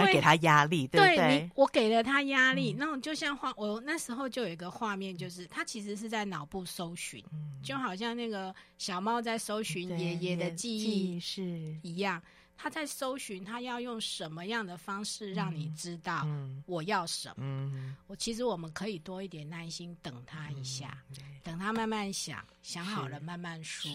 [0.00, 1.16] 因为给他压力，对不对？
[1.16, 11.42] 对，我给了他压力，那种、嗯、就像画，我那时候就有一个画面，就是他其实是在脑部搜寻，嗯、就好像那个小猫在搜寻爷爷的记忆是
[11.82, 12.22] 一样。
[12.58, 16.26] 他在搜寻，他要用什么样的方式让你知道
[16.64, 17.34] 我要什么？
[17.40, 23.92] 嗯、我其实我们可以多一点耐心，等他一下，嗯、等他慢慢想，想好了慢慢说。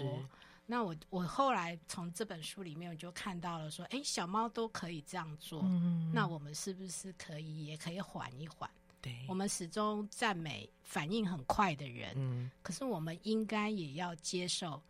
[0.71, 8.69] 那我我后来从这本书里面我就看到了说，哎，小猫都可以这样做，嗯、那我们是不是可以也可以缓一缓？
[9.01, 14.81] 对，我们始终赞美反应很快的人，嗯，可是我们应该也要接受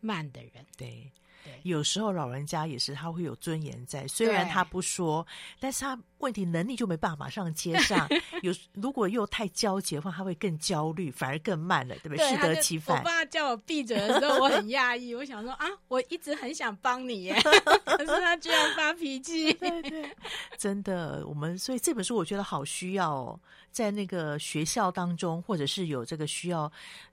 [0.00, 1.10] 慢的人，对。
[1.44, 5.26] 对有时候老人家也是，他会有尊严在，虽然他不说，
[5.58, 8.08] 但是他问题能力就没办法马上接上。
[8.42, 12.28] 有如果又太焦急的话，他会更焦虑，反而更慢了，对不对？
[12.28, 12.98] 适得其反。
[12.98, 17.40] 我爸叫我闭嘴的时候，我很讶异，我想说啊，我一直很想帮你耶，
[17.84, 19.52] 可是他居然发脾气。
[19.54, 20.16] 对对，
[20.58, 23.40] 真的，我们所以这本书我觉得好需要哦，
[23.70, 26.70] 在那个学校当中，或者是有这个需要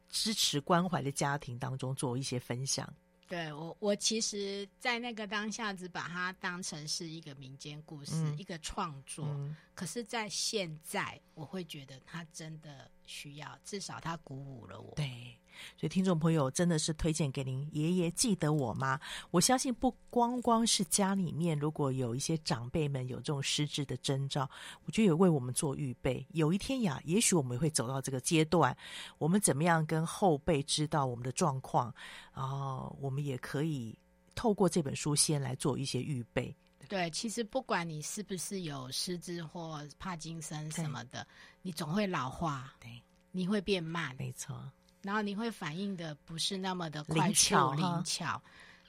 [0.10, 2.88] 支持关怀的家庭当中做一些分享。
[3.30, 9.28] 对我，我其实，在那个当下，只把它当成是一个民间故事，嗯、一个创作。
[9.28, 14.96] 嗯、可是，在现在，我会觉得它真的需要，至少它鼓舞了我。
[14.96, 15.38] 对。
[15.78, 17.68] 所以，听众朋友真的是推荐给您。
[17.72, 19.00] 爷爷记得我吗？
[19.32, 24.50] 我相信不光光是家里面，如果有一些长辈们有这种失智的征兆，
[24.86, 26.26] 我觉得也为我们做预备。
[26.32, 28.76] 有一天呀，也许我们会走到这个阶段，
[29.18, 31.94] 我们怎么样跟后辈知道我们的状况？
[32.34, 33.98] 然后我们也可以
[34.36, 36.56] 透过这本书先来做一些预备。
[36.88, 41.28] 对，其实不管你是不是有失智或帕金森什么的，
[41.62, 44.60] 你总会老化，对，你会变慢，没错。
[45.02, 48.42] 然后你会反应的不是那么的快速灵巧，灵巧，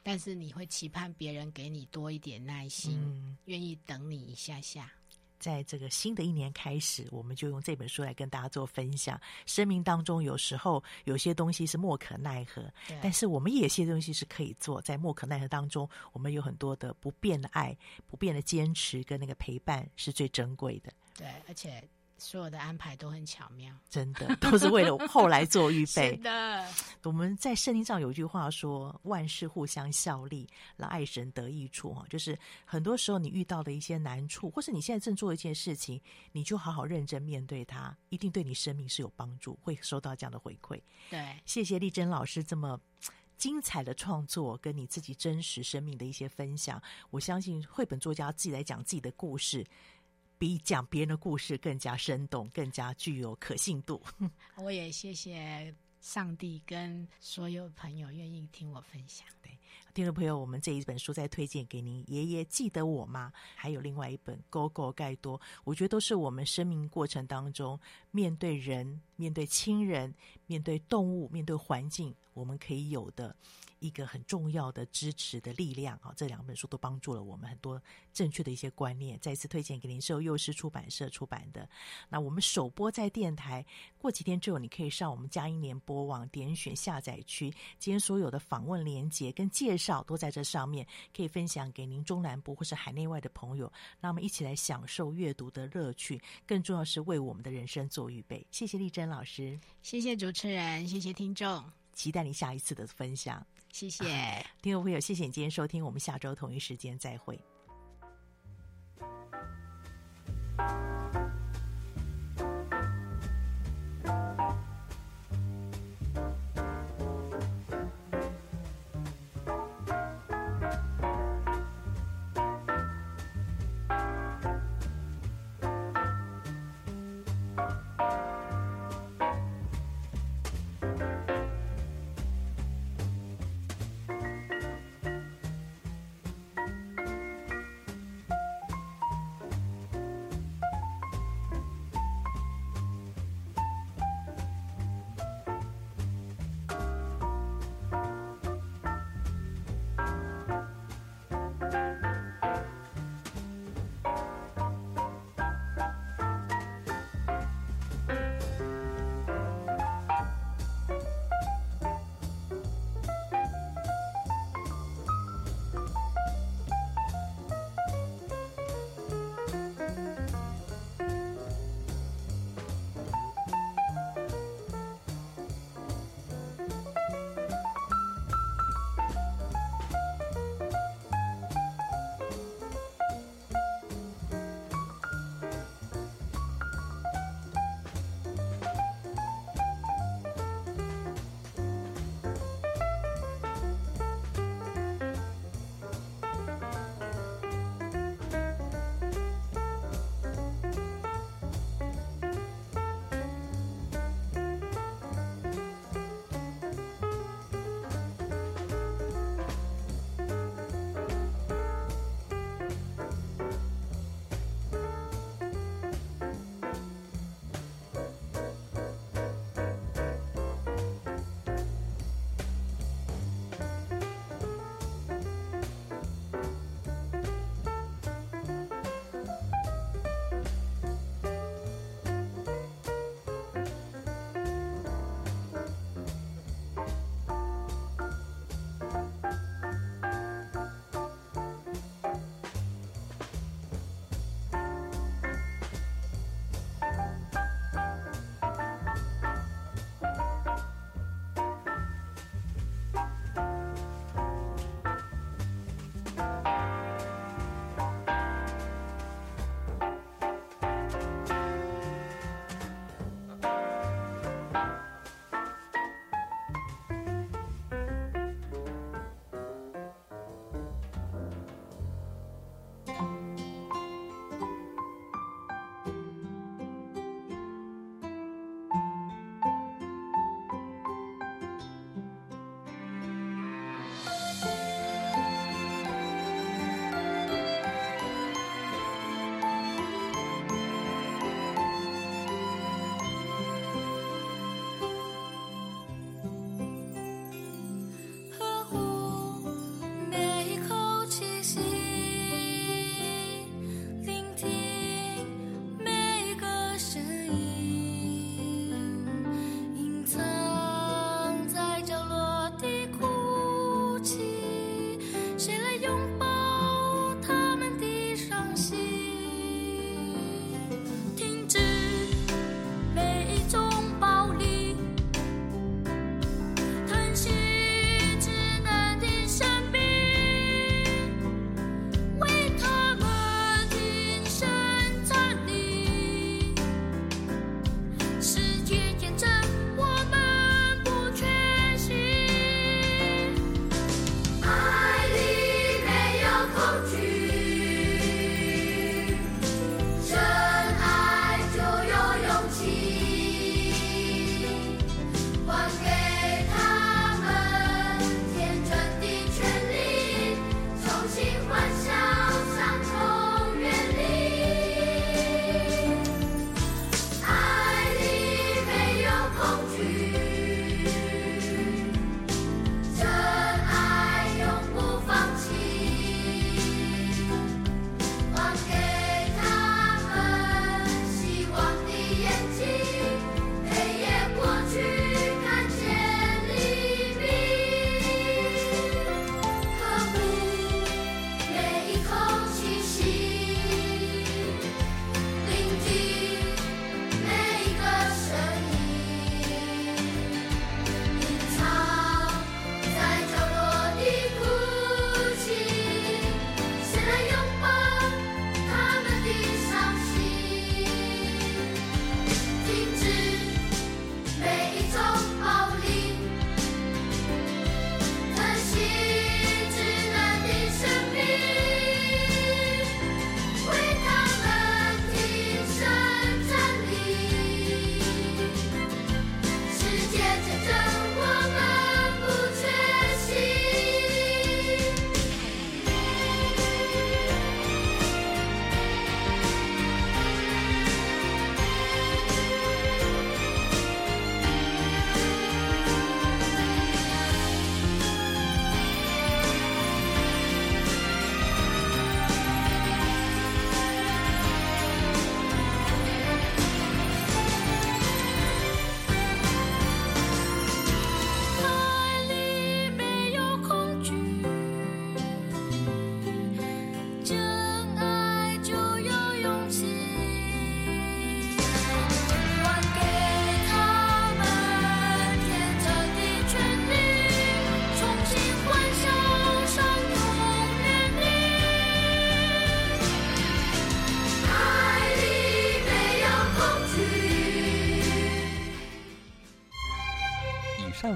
[0.02, 4.90] 但是你会期盼别人给你多一点耐心，嗯、愿意等你一下下。
[5.38, 9.18] 在这个新的一年开始，我们就用这本书来跟大家做分享。
[9.46, 14.82] 生命当中有时候有些东西是莫可奈何，但是我们也有些东西是可以做。
[14.82, 17.74] 在莫可奈何当中，我们有很多的不变的爱、
[18.06, 20.92] 不变的坚持跟那个陪伴是最珍贵的。
[21.16, 21.88] 对，而且。
[22.20, 26.10] 所有的安排都很巧妙，真的都是为了后来做预备。
[26.14, 26.66] 是的，
[27.02, 30.46] 我们在圣经上有一句话说：“万事互相效力，
[30.76, 36.00] 让爱神得益处。”哈，就是很多时候你遇到的一些难处，或是你现在正做一件事情，
[36.30, 40.78] 你就好好认真面对它，一定对你生命是有帮助，会收到这样的回馈。
[41.08, 42.78] 对，谢谢丽珍老师这么
[43.38, 46.80] 精彩的创作，跟你自己真实生命的一些分享。
[47.08, 49.64] 我相信绘本作家自己来讲自己的故事。
[50.41, 54.01] 比讲别人的故事更加生动，更加具有可信度。
[54.57, 59.28] 我也谢谢上帝跟所有朋友愿意听我分享。
[59.43, 59.51] 对，
[59.93, 62.03] 听众朋友，我们这一本书再推荐给您。
[62.11, 63.30] 爷爷记得我吗？
[63.55, 67.78] 还有另外一本《狗狗盖多》，我觉得都是我们生命过程当中
[68.11, 70.14] 面对人、面对亲人、
[70.46, 73.36] 面对动物、面对环境，我们可以有的
[73.80, 76.14] 一个很重要的支持的力量啊！
[76.16, 77.78] 这两本书都帮助了我们很多
[78.14, 79.18] 正确的一些观念。
[79.20, 81.68] 再次推荐给您，是由幼狮出版社出版的。
[82.08, 83.64] 那我们首播在电台，
[83.98, 93.70] 过几天之后，你可以上我们佳音联播网点选下载区，今天所有的访问连接跟介绍都在这上面，可以分享给您中南部或是海内外的朋友。
[94.00, 98.46] 那我们一起来享受阅读的乐趣，更重要是为我们的人生做预备。
[98.50, 103.44] 谢谢丽珍老师，谢谢主持人，谢谢听众，期待你下一次的分享。
[103.72, 107.38] 谢谢、啊、听众朋友，谢谢你今天收听，我们下周同一时间再会。